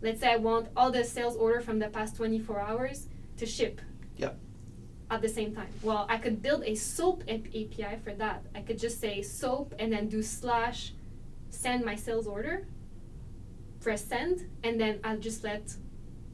let's 0.00 0.20
say 0.20 0.32
I 0.32 0.36
want 0.36 0.68
all 0.76 0.90
the 0.90 1.04
sales 1.04 1.36
order 1.36 1.60
from 1.60 1.78
the 1.78 1.88
past 1.88 2.16
24 2.16 2.60
hours 2.60 3.08
to 3.36 3.46
ship. 3.46 3.80
Yep. 4.16 4.38
At 5.10 5.22
the 5.22 5.28
same 5.28 5.54
time. 5.54 5.68
Well, 5.82 6.06
I 6.08 6.18
could 6.18 6.42
build 6.42 6.62
a 6.64 6.74
SOAP 6.74 7.24
ap- 7.28 7.48
API 7.48 7.96
for 8.04 8.12
that. 8.14 8.44
I 8.54 8.60
could 8.60 8.78
just 8.78 9.00
say 9.00 9.22
SOAP 9.22 9.74
and 9.78 9.92
then 9.92 10.08
do 10.08 10.22
slash 10.22 10.92
send 11.48 11.84
my 11.84 11.96
sales 11.96 12.26
order, 12.26 12.66
press 13.80 14.04
send, 14.04 14.48
and 14.62 14.78
then 14.78 15.00
I'll 15.02 15.18
just 15.18 15.42
let 15.42 15.74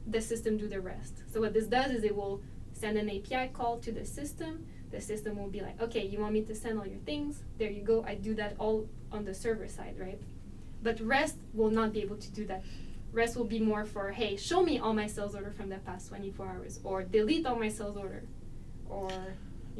the 0.05 0.21
system 0.21 0.57
do 0.57 0.67
the 0.67 0.81
rest. 0.81 1.23
So 1.31 1.39
what 1.39 1.53
this 1.53 1.67
does 1.67 1.91
is 1.91 2.03
it 2.03 2.15
will 2.15 2.41
send 2.85 2.97
an 2.99 3.09
API 3.09 3.49
call 3.51 3.79
to 3.79 3.91
the 3.91 4.05
system. 4.05 4.65
The 4.91 5.01
system 5.01 5.37
will 5.37 5.49
be 5.49 5.61
like, 5.61 5.81
okay, 5.81 6.05
you 6.05 6.19
want 6.19 6.33
me 6.33 6.41
to 6.43 6.53
send 6.53 6.77
all 6.77 6.85
your 6.85 6.99
things? 6.99 7.41
There 7.57 7.71
you 7.71 7.81
go. 7.81 8.03
I 8.07 8.13
do 8.15 8.35
that 8.35 8.55
all 8.59 8.87
on 9.11 9.25
the 9.25 9.33
server 9.33 9.67
side, 9.67 9.95
right? 9.99 10.21
But 10.83 10.99
REST 11.01 11.37
will 11.53 11.71
not 11.71 11.91
be 11.93 12.01
able 12.01 12.17
to 12.17 12.31
do 12.31 12.45
that. 12.45 12.63
REST 13.11 13.37
will 13.37 13.45
be 13.57 13.59
more 13.59 13.85
for, 13.85 14.11
hey, 14.11 14.37
show 14.37 14.61
me 14.61 14.77
all 14.77 14.93
my 14.93 15.07
sales 15.07 15.33
order 15.33 15.49
from 15.49 15.69
the 15.69 15.77
past 15.77 16.09
24 16.09 16.47
hours, 16.47 16.79
or 16.83 17.03
delete 17.03 17.45
all 17.47 17.55
my 17.55 17.69
sales 17.69 17.97
order, 17.97 18.23
or 18.87 19.09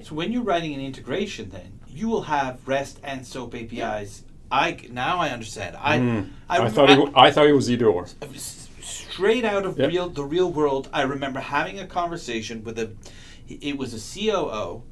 So 0.02 0.16
when 0.16 0.32
you're 0.32 0.44
writing 0.52 0.74
an 0.74 0.82
integration, 0.82 1.50
then 1.52 1.80
you 1.88 2.08
will 2.10 2.24
have 2.24 2.68
REST 2.68 3.00
and 3.04 3.26
SOAP 3.26 3.54
APIs. 3.54 4.24
I 4.52 4.78
now 4.92 5.20
I 5.20 5.30
understand. 5.30 5.76
I 5.80 6.00
Mm. 6.00 6.30
I, 6.50 6.58
I, 6.66 6.70
thought 6.70 6.90
it, 6.90 7.00
wa- 7.00 7.12
I 7.16 7.30
thought 7.32 7.48
it 7.48 7.54
was 7.62 7.70
either 7.70 7.88
or. 7.88 8.06
Straight 8.86 9.46
out 9.46 9.66
of 9.66 9.78
Yep. 9.78 9.90
real 9.90 10.10
the 10.10 10.24
real 10.24 10.52
world. 10.52 10.90
I 10.94 11.02
remember 11.04 11.40
having 11.40 11.80
a 11.80 11.88
conversation 11.88 12.64
with 12.64 12.80
a. 12.80 12.92
It 13.48 13.78
was 13.78 13.94
a 13.94 14.00
COO 14.00 14.84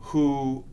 who 0.00 0.64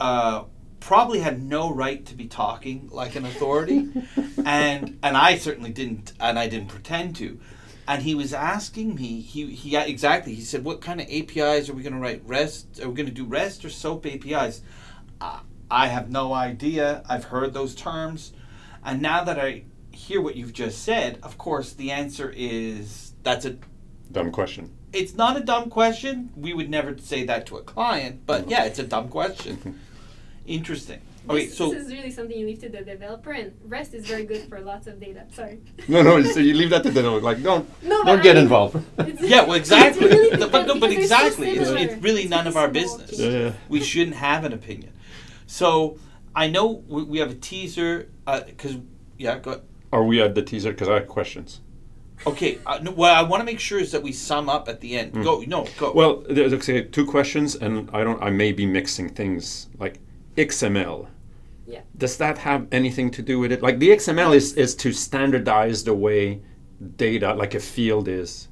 uh, 0.00 0.44
probably 0.80 1.20
had 1.20 1.42
no 1.42 1.72
right 1.72 2.04
to 2.06 2.14
be 2.14 2.26
talking 2.26 2.88
like 2.90 3.14
an 3.16 3.24
authority, 3.24 3.88
and 4.44 4.98
and 5.02 5.16
I 5.16 5.36
certainly 5.38 5.70
didn't, 5.70 6.12
and 6.20 6.38
I 6.38 6.48
didn't 6.48 6.68
pretend 6.68 7.16
to. 7.16 7.38
And 7.88 8.02
he 8.02 8.16
was 8.16 8.34
asking 8.34 8.96
me, 8.96 9.20
he, 9.20 9.46
he 9.54 9.76
exactly, 9.76 10.34
he 10.34 10.42
said, 10.42 10.64
what 10.64 10.80
kind 10.80 11.00
of 11.00 11.06
APIs 11.08 11.68
are 11.68 11.72
we 11.72 11.84
going 11.84 11.92
to 11.92 12.00
write? 12.00 12.20
REST? 12.26 12.80
Are 12.82 12.88
we 12.88 12.94
going 12.96 13.06
to 13.06 13.12
do 13.12 13.24
REST 13.24 13.64
or 13.64 13.70
SOAP 13.70 14.04
APIs? 14.06 14.60
Uh, 15.20 15.38
I 15.70 15.86
have 15.86 16.10
no 16.10 16.34
idea. 16.34 17.04
I've 17.08 17.26
heard 17.26 17.54
those 17.54 17.76
terms. 17.76 18.32
And 18.84 19.00
now 19.00 19.22
that 19.22 19.38
I 19.38 19.64
hear 19.96 20.20
what 20.20 20.36
you've 20.36 20.52
just 20.52 20.82
said, 20.84 21.18
of 21.22 21.38
course, 21.38 21.72
the 21.72 21.90
answer 21.90 22.32
is 22.36 23.12
that's 23.22 23.44
a. 23.44 23.56
Dumb 24.12 24.30
question. 24.30 24.70
It's 24.92 25.14
not 25.14 25.36
a 25.36 25.40
dumb 25.40 25.68
question. 25.68 26.30
We 26.36 26.54
would 26.54 26.70
never 26.70 26.96
say 26.98 27.24
that 27.24 27.46
to 27.46 27.56
a 27.56 27.62
client, 27.62 28.22
but 28.24 28.42
mm-hmm. 28.42 28.50
yeah, 28.50 28.64
it's 28.64 28.78
a 28.78 28.84
dumb 28.84 29.08
question. 29.08 29.56
Mm-hmm. 29.56 29.72
Interesting. 30.46 31.00
Okay, 31.28 31.46
this, 31.46 31.58
so 31.58 31.70
this 31.70 31.86
is 31.86 31.92
really 31.92 32.10
something 32.10 32.38
you 32.38 32.46
leave 32.46 32.60
to 32.60 32.68
the 32.68 32.82
developer, 32.82 33.32
and 33.32 33.52
REST 33.64 33.94
is 33.94 34.06
very 34.06 34.24
good 34.24 34.48
for 34.48 34.60
lots 34.60 34.86
of 34.86 35.00
data. 35.00 35.24
Sorry. 35.32 35.58
No, 35.88 36.02
no. 36.02 36.22
So 36.22 36.38
you 36.38 36.54
leave 36.54 36.70
that 36.70 36.84
to 36.84 36.90
the 36.90 37.02
no. 37.02 37.16
Like, 37.16 37.42
don't, 37.42 37.68
No, 37.82 38.04
don't 38.04 38.20
I 38.20 38.22
get 38.22 38.36
mean- 38.36 38.44
involved. 38.44 38.76
Yeah, 39.20 39.42
well, 39.42 39.54
exactly. 39.54 40.06
It's 40.06 40.14
really 40.14 40.46
but, 40.46 40.66
no, 40.66 40.78
but 40.78 40.90
because 40.90 41.08
so 41.08 41.16
exactly, 41.16 41.50
it's, 41.50 41.68
it's 41.70 42.02
really 42.02 42.22
It's 42.22 42.30
none 42.30 42.46
of 42.46 42.56
our 42.56 42.68
business. 42.68 43.18
Yeah, 43.18 43.30
yeah. 43.30 43.52
We 43.68 43.80
shouldn't 43.80 44.16
have 44.16 44.44
an 44.44 44.52
opinion. 44.52 44.92
So 45.46 45.98
I 46.34 46.48
know 46.48 46.66
we, 46.86 47.02
we 47.02 47.18
have 47.18 47.30
a 47.32 47.34
teaser 47.34 48.08
uh, 48.26 48.42
because 48.42 48.76
yeah, 49.18 49.38
go. 49.38 49.62
Are 49.92 50.04
we 50.04 50.20
at 50.20 50.34
the 50.34 50.42
teaser? 50.42 50.70
Because 50.70 50.88
I 50.88 50.94
have 50.94 51.08
questions. 51.08 51.60
Okay, 52.26 52.58
uh, 52.66 52.78
no, 52.82 52.92
what 52.92 53.12
I 53.12 53.22
want 53.22 53.40
to 53.40 53.44
make 53.44 53.60
sure 53.60 53.78
is 53.78 53.92
that 53.92 54.02
we 54.02 54.12
sum 54.12 54.48
up 54.48 54.68
at 54.68 54.80
the 54.80 54.96
end. 54.98 55.12
Mm. 55.12 55.24
Go, 55.24 55.44
no, 55.46 55.66
go. 55.78 55.92
Well, 55.92 56.24
there's 56.28 56.52
okay, 56.54 56.82
two 56.82 57.06
questions, 57.06 57.54
and 57.54 57.90
I 57.92 58.02
don't. 58.04 58.22
I 58.22 58.30
may 58.30 58.52
be 58.52 58.66
mixing 58.66 59.10
things. 59.10 59.68
Like 59.78 60.00
XML. 60.36 61.08
Yeah. 61.66 61.80
Does 61.96 62.16
that 62.18 62.38
have 62.38 62.68
anything 62.72 63.10
to 63.12 63.22
do 63.22 63.38
with 63.38 63.52
it? 63.52 63.62
Like 63.62 63.78
the 63.78 63.90
XML 63.90 64.34
is 64.34 64.54
is 64.54 64.74
to 64.76 64.92
standardize 64.92 65.84
the 65.84 65.94
way 65.94 66.40
data, 66.96 67.34
like 67.34 67.54
a 67.54 67.60
field 67.60 68.08
is. 68.08 68.48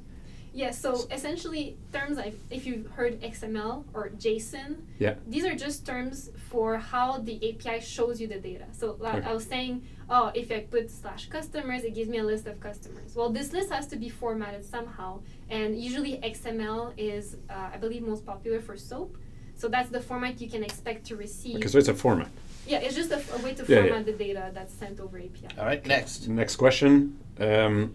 Yeah, 0.55 0.71
so 0.71 1.05
essentially, 1.11 1.75
terms 1.91 2.15
like 2.17 2.33
if 2.49 2.65
you've 2.65 2.87
heard 2.91 3.19
XML 3.21 3.83
or 3.93 4.09
JSON, 4.23 4.77
Yeah. 4.99 5.15
these 5.27 5.43
are 5.45 5.53
just 5.53 5.85
terms 5.85 6.29
for 6.49 6.77
how 6.77 7.17
the 7.17 7.35
API 7.49 7.81
shows 7.81 8.21
you 8.21 8.27
the 8.27 8.39
data. 8.39 8.63
So, 8.71 8.95
like 8.97 9.15
Okay. 9.15 9.27
I 9.29 9.33
was 9.33 9.45
saying, 9.45 9.81
oh, 10.09 10.31
if 10.33 10.47
I 10.53 10.61
put 10.61 10.89
slash 10.89 11.27
customers, 11.27 11.83
it 11.83 11.93
gives 11.93 12.09
me 12.09 12.19
a 12.19 12.23
list 12.23 12.47
of 12.47 12.61
customers. 12.61 13.09
Well, 13.17 13.29
this 13.31 13.51
list 13.51 13.69
has 13.69 13.85
to 13.87 13.97
be 13.97 14.07
formatted 14.07 14.63
somehow, 14.63 15.19
and 15.49 15.77
usually 15.77 16.13
XML 16.23 16.93
is, 16.95 17.35
uh, 17.49 17.71
I 17.73 17.77
believe, 17.77 18.01
most 18.03 18.25
popular 18.25 18.61
for 18.61 18.77
SOAP. 18.77 19.17
So 19.57 19.67
that's 19.67 19.89
the 19.89 19.99
format 19.99 20.39
you 20.39 20.49
can 20.49 20.63
expect 20.63 21.05
to 21.07 21.17
receive. 21.17 21.57
Okay, 21.57 21.67
so 21.67 21.77
it's 21.79 21.89
a 21.89 21.93
format. 21.93 22.29
yeah, 22.65 22.79
it's 22.79 22.95
just 22.95 23.11
a, 23.11 23.21
a 23.35 23.39
way 23.43 23.53
to 23.55 23.63
Yeah, 23.63 23.75
yeah. 23.79 23.81
format 23.87 24.05
the 24.05 24.13
data 24.13 24.51
that's 24.53 24.73
sent 24.73 25.01
over 25.01 25.17
API. 25.17 25.49
All 25.59 25.65
right, 25.65 25.85
next. 25.85 26.29
Next 26.29 26.55
question. 26.55 27.17
Um, 27.39 27.93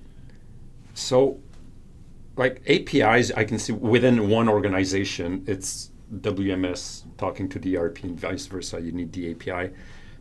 so, 0.94 1.38
like 2.40 2.62
APIs, 2.66 3.30
I 3.32 3.44
can 3.44 3.58
see 3.58 3.74
within 3.74 4.30
one 4.30 4.48
organization, 4.48 5.44
it's 5.46 5.90
WMS 6.10 7.02
talking 7.18 7.50
to 7.50 7.58
the 7.58 7.76
ERP 7.76 8.02
and 8.02 8.18
vice 8.18 8.46
versa. 8.46 8.80
You 8.80 8.92
need 8.92 9.12
the 9.12 9.32
API, 9.32 9.74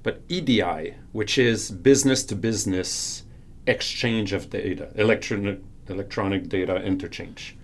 but 0.03 0.21
EDI, 0.27 0.95
which 1.13 1.37
is 1.37 1.71
business 1.71 2.25
to 2.25 2.35
business 2.35 3.23
exchange 3.67 4.33
of 4.33 4.49
data, 4.49 4.91
electronic 4.95 5.61
electronic 5.87 6.49
data 6.49 6.75
interchange. 6.83 7.55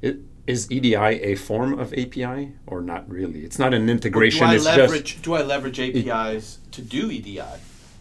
It, 0.00 0.16
is 0.46 0.70
EDI 0.70 0.94
a 1.32 1.34
form 1.34 1.78
of 1.78 1.92
API 1.92 2.54
or 2.66 2.80
not 2.80 3.06
really? 3.10 3.40
It's 3.44 3.58
not 3.58 3.74
an 3.74 3.90
integration. 3.90 4.48
do 4.48 4.54
I 4.54 4.56
leverage? 4.56 5.12
just 5.12 5.22
do 5.22 5.34
I 5.34 5.42
leverage 5.42 5.78
APIs 5.78 6.60
to 6.70 6.80
do 6.80 7.10
EDI? 7.10 7.42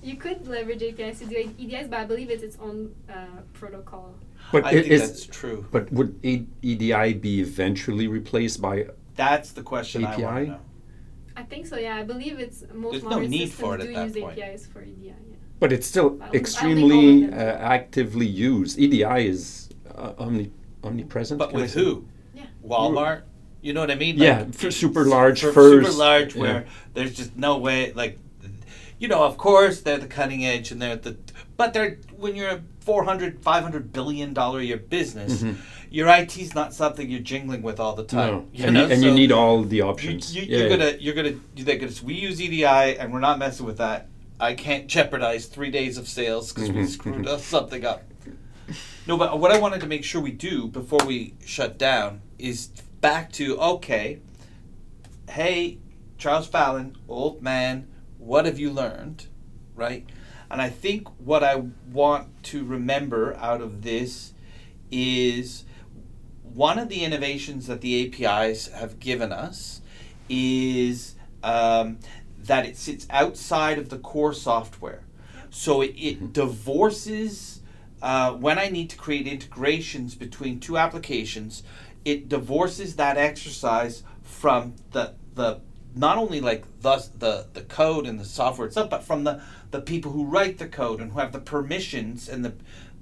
You 0.04 0.16
could 0.16 0.48
leverage 0.48 0.84
APIs 0.84 1.20
to 1.20 1.26
do 1.26 1.36
EDIs, 1.58 1.90
but 1.90 2.00
I 2.00 2.06
believe 2.06 2.30
it's 2.30 2.44
its 2.44 2.58
own 2.62 2.94
uh, 3.10 3.14
protocol. 3.54 4.14
but 4.52 4.64
I 4.66 4.70
it 4.72 4.74
think 4.82 4.88
is- 4.94 5.02
that's 5.02 5.26
true. 5.26 5.66
But 5.72 5.92
would 5.92 6.20
E- 6.24 6.46
EDI 6.62 7.14
be 7.14 7.42
eventually 7.42 8.08
replaced 8.08 8.62
by 8.62 8.88
That's 9.16 9.52
the 9.52 9.64
question 9.64 10.06
I 10.06 10.10
want 10.18 10.24
API? 10.24 10.46
to 10.46 10.52
know. 10.52 10.60
I 11.36 11.44
think 11.44 11.66
so. 11.68 11.78
Yeah, 11.78 11.96
I 11.98 12.04
believe 12.04 12.40
it's 12.40 12.64
most 12.74 12.92
There's 12.94 13.04
no 13.04 13.10
modern 13.10 13.30
need 13.30 13.50
systems 13.50 13.60
for 13.60 13.76
it 13.76 13.82
do 13.82 13.88
at 13.90 13.94
that 13.96 14.08
use 14.16 14.24
point. 14.24 14.40
APIs 14.40 14.66
for 14.68 14.82
EDI. 14.82 14.98
Yeah. 15.08 15.14
But 15.60 15.72
it's 15.74 15.88
still 15.88 16.06
I 16.06 16.10
don't- 16.10 16.14
I 16.16 16.20
don't 16.26 16.32
think 16.32 16.42
extremely 16.42 17.26
uh, 17.34 17.36
actively 17.76 18.26
used. 18.28 18.78
EDI 18.80 19.28
is 19.28 19.70
uh, 19.96 20.14
omni- 20.20 20.52
omnipresent. 20.84 21.40
But 21.40 21.54
with 21.54 21.74
who? 21.74 22.06
Yeah. 22.36 22.46
Walmart. 22.66 23.24
You 23.62 23.74
know 23.74 23.82
what 23.82 23.90
I 23.92 23.96
mean? 23.96 24.18
Yeah, 24.18 24.46
for 24.52 24.70
super 24.72 25.04
large 25.06 25.42
for 25.42 25.52
first. 25.52 25.88
super 25.88 25.98
large 25.98 26.36
yeah. 26.36 26.42
where 26.42 26.66
there's 26.94 27.16
just 27.16 27.36
no 27.36 27.58
way 27.58 27.92
like 27.94 28.20
you 29.00 29.08
know 29.08 29.24
of 29.24 29.38
course 29.38 29.82
they're 29.82 29.98
the 29.98 30.08
cutting 30.08 30.46
edge 30.46 30.72
and 30.72 30.82
they're 30.82 30.96
the 30.96 31.18
but 31.56 31.74
they're 31.74 31.98
when 32.18 32.36
you're 32.36 32.50
a 32.50 32.62
400 32.82 33.42
500 33.42 33.92
billion 33.94 34.34
dollar 34.34 34.62
year 34.62 34.78
business 34.78 35.44
Mhm. 35.44 35.58
your 35.90 36.08
IT's 36.10 36.54
not 36.56 36.74
something 36.74 37.10
you're 37.10 37.20
jingling 37.20 37.62
with 37.62 37.80
all 37.80 37.96
the 37.96 38.04
time 38.04 38.32
No. 38.34 38.46
you 38.54 38.66
and, 38.66 38.74
know? 38.74 38.86
you, 38.88 38.94
and 38.94 39.04
you 39.04 39.12
need 39.12 39.32
all 39.32 39.64
the 39.64 39.82
options. 39.82 40.36
you, 40.36 40.44
Yeah, 40.44 40.58
you're 40.58 40.68
yeah. 40.70 40.76
gonna 40.78 40.98
you're 41.00 41.14
gonna 41.16 41.36
they're 41.56 41.78
gonna 41.78 41.92
we 42.04 42.14
use 42.16 42.42
EDI 42.42 42.66
and 43.00 43.12
we're 43.14 43.20
not 43.20 43.38
messing 43.40 43.66
with 43.66 43.78
that 43.78 44.08
I 44.40 44.54
can't 44.54 44.88
jeopardize 44.88 45.46
three 45.48 45.72
days 45.72 45.98
of 45.98 46.08
sales 46.08 46.52
because 46.54 46.72
we 46.72 46.82
Mhm, 46.84 46.88
screwed 46.88 47.26
mhm. 47.26 47.40
something 47.56 47.86
up 47.86 48.04
no 49.08 49.16
but 49.18 49.40
what 49.40 49.52
I 49.52 49.60
wanted 49.60 49.82
to 49.82 49.88
make 49.88 50.04
sure 50.04 50.22
we 50.22 50.32
do 50.32 50.68
before 50.68 51.00
we 51.06 51.34
shut 51.46 51.78
down 51.78 52.22
is 52.40 52.68
back 53.02 53.32
to 53.34 53.60
okay 53.60 54.20
hey, 55.30 55.78
Charles 56.18 56.48
Fallon, 56.48 56.96
old 57.10 57.42
man, 57.42 57.86
what 58.28 58.46
have 58.46 58.60
you 58.60 58.70
learned? 58.70 59.28
Right? 59.74 60.06
And 60.52 60.62
I 60.62 60.70
think 60.70 61.08
what 61.20 61.44
I 61.44 61.64
want 61.92 62.44
to 62.44 62.64
remember 62.64 63.36
out 63.36 63.62
of 63.62 63.84
this 63.84 64.34
is 64.92 65.64
one 66.42 66.78
of 66.78 66.90
the 66.90 67.04
innovations 67.04 67.68
that 67.68 67.82
the 67.82 68.26
APIs 68.26 68.68
have 68.68 69.00
given 69.00 69.32
us 69.32 69.82
is 70.30 71.16
um, 71.44 72.00
that 72.44 72.66
it 72.66 72.78
sits 72.78 73.08
outside 73.10 73.78
of 73.78 73.90
the 73.90 73.98
core 73.98 74.34
software. 74.34 75.04
So 75.50 75.82
it, 75.82 75.94
it 75.98 76.34
divorces, 76.34 77.62
uh, 78.02 78.34
when 78.34 78.58
I 78.60 78.70
need 78.70 78.90
to 78.92 78.98
create 78.98 79.28
integrations 79.28 80.16
between 80.16 80.60
two 80.60 80.78
applications, 80.78 81.64
it 82.04 82.30
divorces 82.30 82.96
that 82.96 83.18
exercise 83.18 84.04
from 84.22 84.76
the 84.92 85.14
the 85.36 85.60
not 85.98 86.18
only 86.18 86.42
like 86.42 86.64
the 86.82 87.06
the 87.18 87.48
the 87.54 87.62
code 87.62 88.06
and 88.06 88.20
the 88.20 88.26
software 88.26 88.68
itself, 88.68 88.90
but 88.90 89.04
from 89.04 89.24
the 89.24 89.42
the 89.72 89.82
people 89.82 90.12
who 90.12 90.26
write 90.26 90.58
the 90.58 90.68
code 90.68 91.02
and 91.02 91.12
who 91.12 91.20
have 91.20 91.32
the 91.32 91.40
permissions 91.40 92.30
and 92.30 92.46
the 92.46 92.54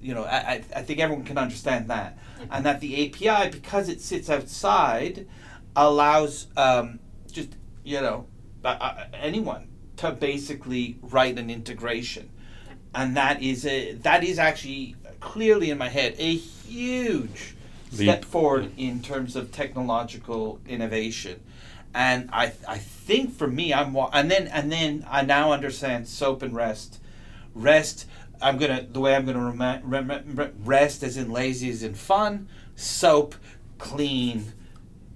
you 0.01 0.13
know 0.13 0.23
I, 0.23 0.37
I 0.37 0.63
I 0.77 0.81
think 0.81 0.99
everyone 0.99 1.25
can 1.25 1.37
understand 1.37 1.89
that. 1.89 2.17
And 2.49 2.65
that 2.65 2.79
the 2.79 3.07
API 3.07 3.49
because 3.49 3.89
it 3.89 4.01
sits 4.01 4.29
outside 4.29 5.27
allows 5.75 6.47
um, 6.55 6.99
just 7.31 7.49
you 7.83 8.01
know 8.01 8.27
uh, 8.63 8.77
uh, 8.79 9.05
anyone 9.13 9.67
to 9.97 10.11
basically 10.11 10.97
write 11.01 11.37
an 11.37 11.49
integration. 11.49 12.29
And 12.93 13.17
that 13.17 13.41
is 13.41 13.65
a 13.65 13.93
that 13.93 14.23
is 14.23 14.39
actually 14.39 14.95
clearly 15.19 15.69
in 15.69 15.77
my 15.77 15.89
head 15.89 16.15
a 16.17 16.35
huge 16.35 17.55
step 17.91 18.25
forward 18.25 18.71
in 18.77 19.01
terms 19.01 19.35
of 19.35 19.51
technological 19.51 20.59
innovation 20.67 21.41
and 21.95 22.29
I 22.33 22.51
I 22.67 22.77
think 22.77 23.33
for 23.33 23.47
me 23.47 23.73
I'm 23.73 23.93
wa- 23.93 24.11
and 24.13 24.29
then 24.29 24.47
and 24.49 24.71
then 24.71 25.05
I 25.09 25.23
now 25.23 25.51
understand 25.53 26.07
soap 26.07 26.43
and 26.43 26.53
rest 26.53 26.99
rest 27.55 28.05
I'm 28.41 28.57
gonna 28.57 28.85
the 28.91 28.99
way 28.99 29.15
I'm 29.15 29.25
gonna 29.25 29.49
rem- 29.51 29.81
rem- 29.89 30.35
rem- 30.35 30.53
rest 30.63 31.01
as 31.03 31.15
in 31.17 31.31
lazy 31.31 31.69
as 31.69 31.81
in 31.81 31.95
fun 31.95 32.49
soap 32.75 33.33
clean 33.77 34.51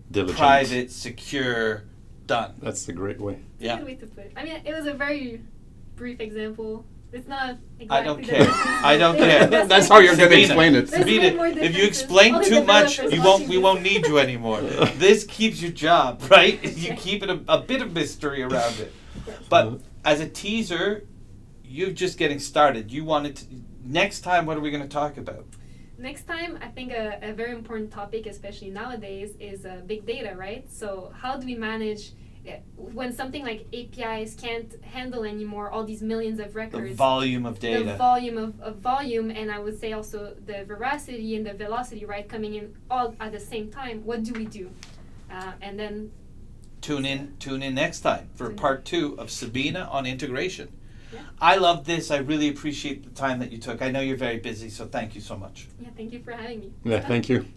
Diligent. 0.10 0.38
private 0.40 0.92
secure 0.92 1.84
done 2.26 2.54
That's 2.62 2.86
the 2.86 2.94
great 2.94 3.20
way. 3.20 3.40
Yeah. 3.60 3.78
good 3.78 3.86
way 3.86 3.96
to 3.96 4.06
put 4.08 4.26
it. 4.26 4.34
I 4.38 4.44
mean, 4.46 4.62
it 4.66 4.74
was 4.74 4.86
a 4.88 4.94
very 4.94 5.42
brief 5.96 6.20
example. 6.22 6.86
It's 7.12 7.28
not 7.28 7.58
exactly 7.80 7.90
I 7.90 8.04
don't 8.04 8.24
care. 8.24 8.48
I 8.84 8.98
don't 8.98 9.18
care. 9.26 9.48
That's 9.48 9.88
how 9.88 10.00
you're 10.00 10.16
going 10.16 10.30
to 10.30 10.40
explain 10.42 10.76
it. 10.76 10.88
There's 10.88 11.06
way 11.06 11.20
Sabina, 11.20 11.66
if 11.66 11.76
you 11.76 11.84
explain 11.86 12.36
All 12.36 12.44
too 12.44 12.64
much, 12.64 13.00
you 13.00 13.22
won't. 13.24 13.48
We 13.48 13.58
won't 13.58 13.82
need 13.82 14.06
you 14.06 14.20
anymore. 14.20 14.62
this 14.98 15.24
keeps 15.24 15.62
your 15.62 15.72
job, 15.72 16.22
right? 16.30 16.64
You 16.78 16.94
keep 16.94 17.24
it 17.24 17.30
a, 17.30 17.42
a 17.48 17.62
bit 17.62 17.82
of 17.82 17.94
mystery 17.94 18.44
around 18.44 18.80
it. 18.80 18.94
But 19.50 19.82
as 20.06 20.20
a 20.20 20.30
teaser, 20.30 21.08
you're 21.64 21.92
just 21.92 22.18
getting 22.20 22.40
started. 22.40 22.92
You 22.92 23.04
wanted 23.06 23.36
to. 23.38 23.46
Next 23.84 24.22
time, 24.22 24.46
what 24.46 24.56
are 24.58 24.62
we 24.62 24.70
going 24.70 24.84
to 24.84 24.90
talk 24.90 25.18
about? 25.18 25.46
Next 25.98 26.28
time, 26.28 26.60
I 26.62 26.68
think 26.68 26.92
a, 26.92 27.20
a 27.24 27.34
very 27.34 27.52
important 27.52 27.92
topic, 27.92 28.28
especially 28.28 28.70
nowadays, 28.70 29.36
is 29.40 29.66
uh, 29.66 29.82
big 29.86 30.06
data, 30.06 30.36
right? 30.38 30.72
So, 30.72 31.12
how 31.18 31.38
do 31.38 31.46
we 31.46 31.56
manage 31.56 32.14
when 32.76 33.14
something 33.14 33.44
like 33.44 33.68
APIs 33.74 34.34
can't 34.34 34.74
handle 34.84 35.24
anymore 35.24 35.70
all 35.70 35.84
these 35.84 36.02
millions 36.02 36.40
of 36.40 36.56
records, 36.56 36.90
The 36.90 36.96
volume 36.96 37.46
of 37.46 37.60
data, 37.60 37.84
the 37.84 37.96
volume 37.96 38.38
of, 38.38 38.60
of 38.62 38.78
volume 38.78 39.30
and 39.30 39.52
I 39.52 39.60
would 39.60 39.80
say 39.80 39.94
also 39.94 40.36
the 40.46 40.64
veracity 40.66 41.36
and 41.36 41.46
the 41.46 41.54
velocity, 41.54 42.06
right, 42.06 42.28
coming 42.28 42.56
in 42.56 42.76
all 42.90 43.16
at 43.20 43.32
the 43.32 43.40
same 43.40 43.70
time. 43.72 44.06
What 44.06 44.24
do 44.24 44.34
we 44.34 44.46
do? 44.46 44.72
Uh, 45.32 45.54
and 45.62 45.80
then 45.80 46.12
tune 46.82 47.06
in. 47.06 47.36
Tune 47.40 47.62
in 47.62 47.76
next 47.76 48.02
time 48.02 48.30
for 48.36 48.50
part 48.50 48.86
two 48.86 49.16
of 49.20 49.30
Sabina 49.30 49.88
on 49.92 50.06
integration. 50.06 50.70
Yeah. 51.14 51.22
I 51.42 51.56
love 51.56 51.86
this. 51.86 52.12
I 52.12 52.18
really 52.18 52.50
appreciate 52.50 53.04
the 53.04 53.10
time 53.10 53.40
that 53.40 53.52
you 53.52 53.58
took. 53.58 53.82
I 53.82 53.90
know 53.90 54.00
you're 54.00 54.18
very 54.18 54.38
busy, 54.38 54.70
so 54.70 54.86
thank 54.86 55.16
you 55.16 55.22
so 55.22 55.36
much. 55.36 55.68
yeah, 55.82 55.90
thank 55.98 56.14
you 56.14 56.20
for 56.22 56.32
having 56.32 56.60
me. 56.60 56.72
Yeah, 56.84 57.00
thank 57.02 57.30
you. 57.30 57.46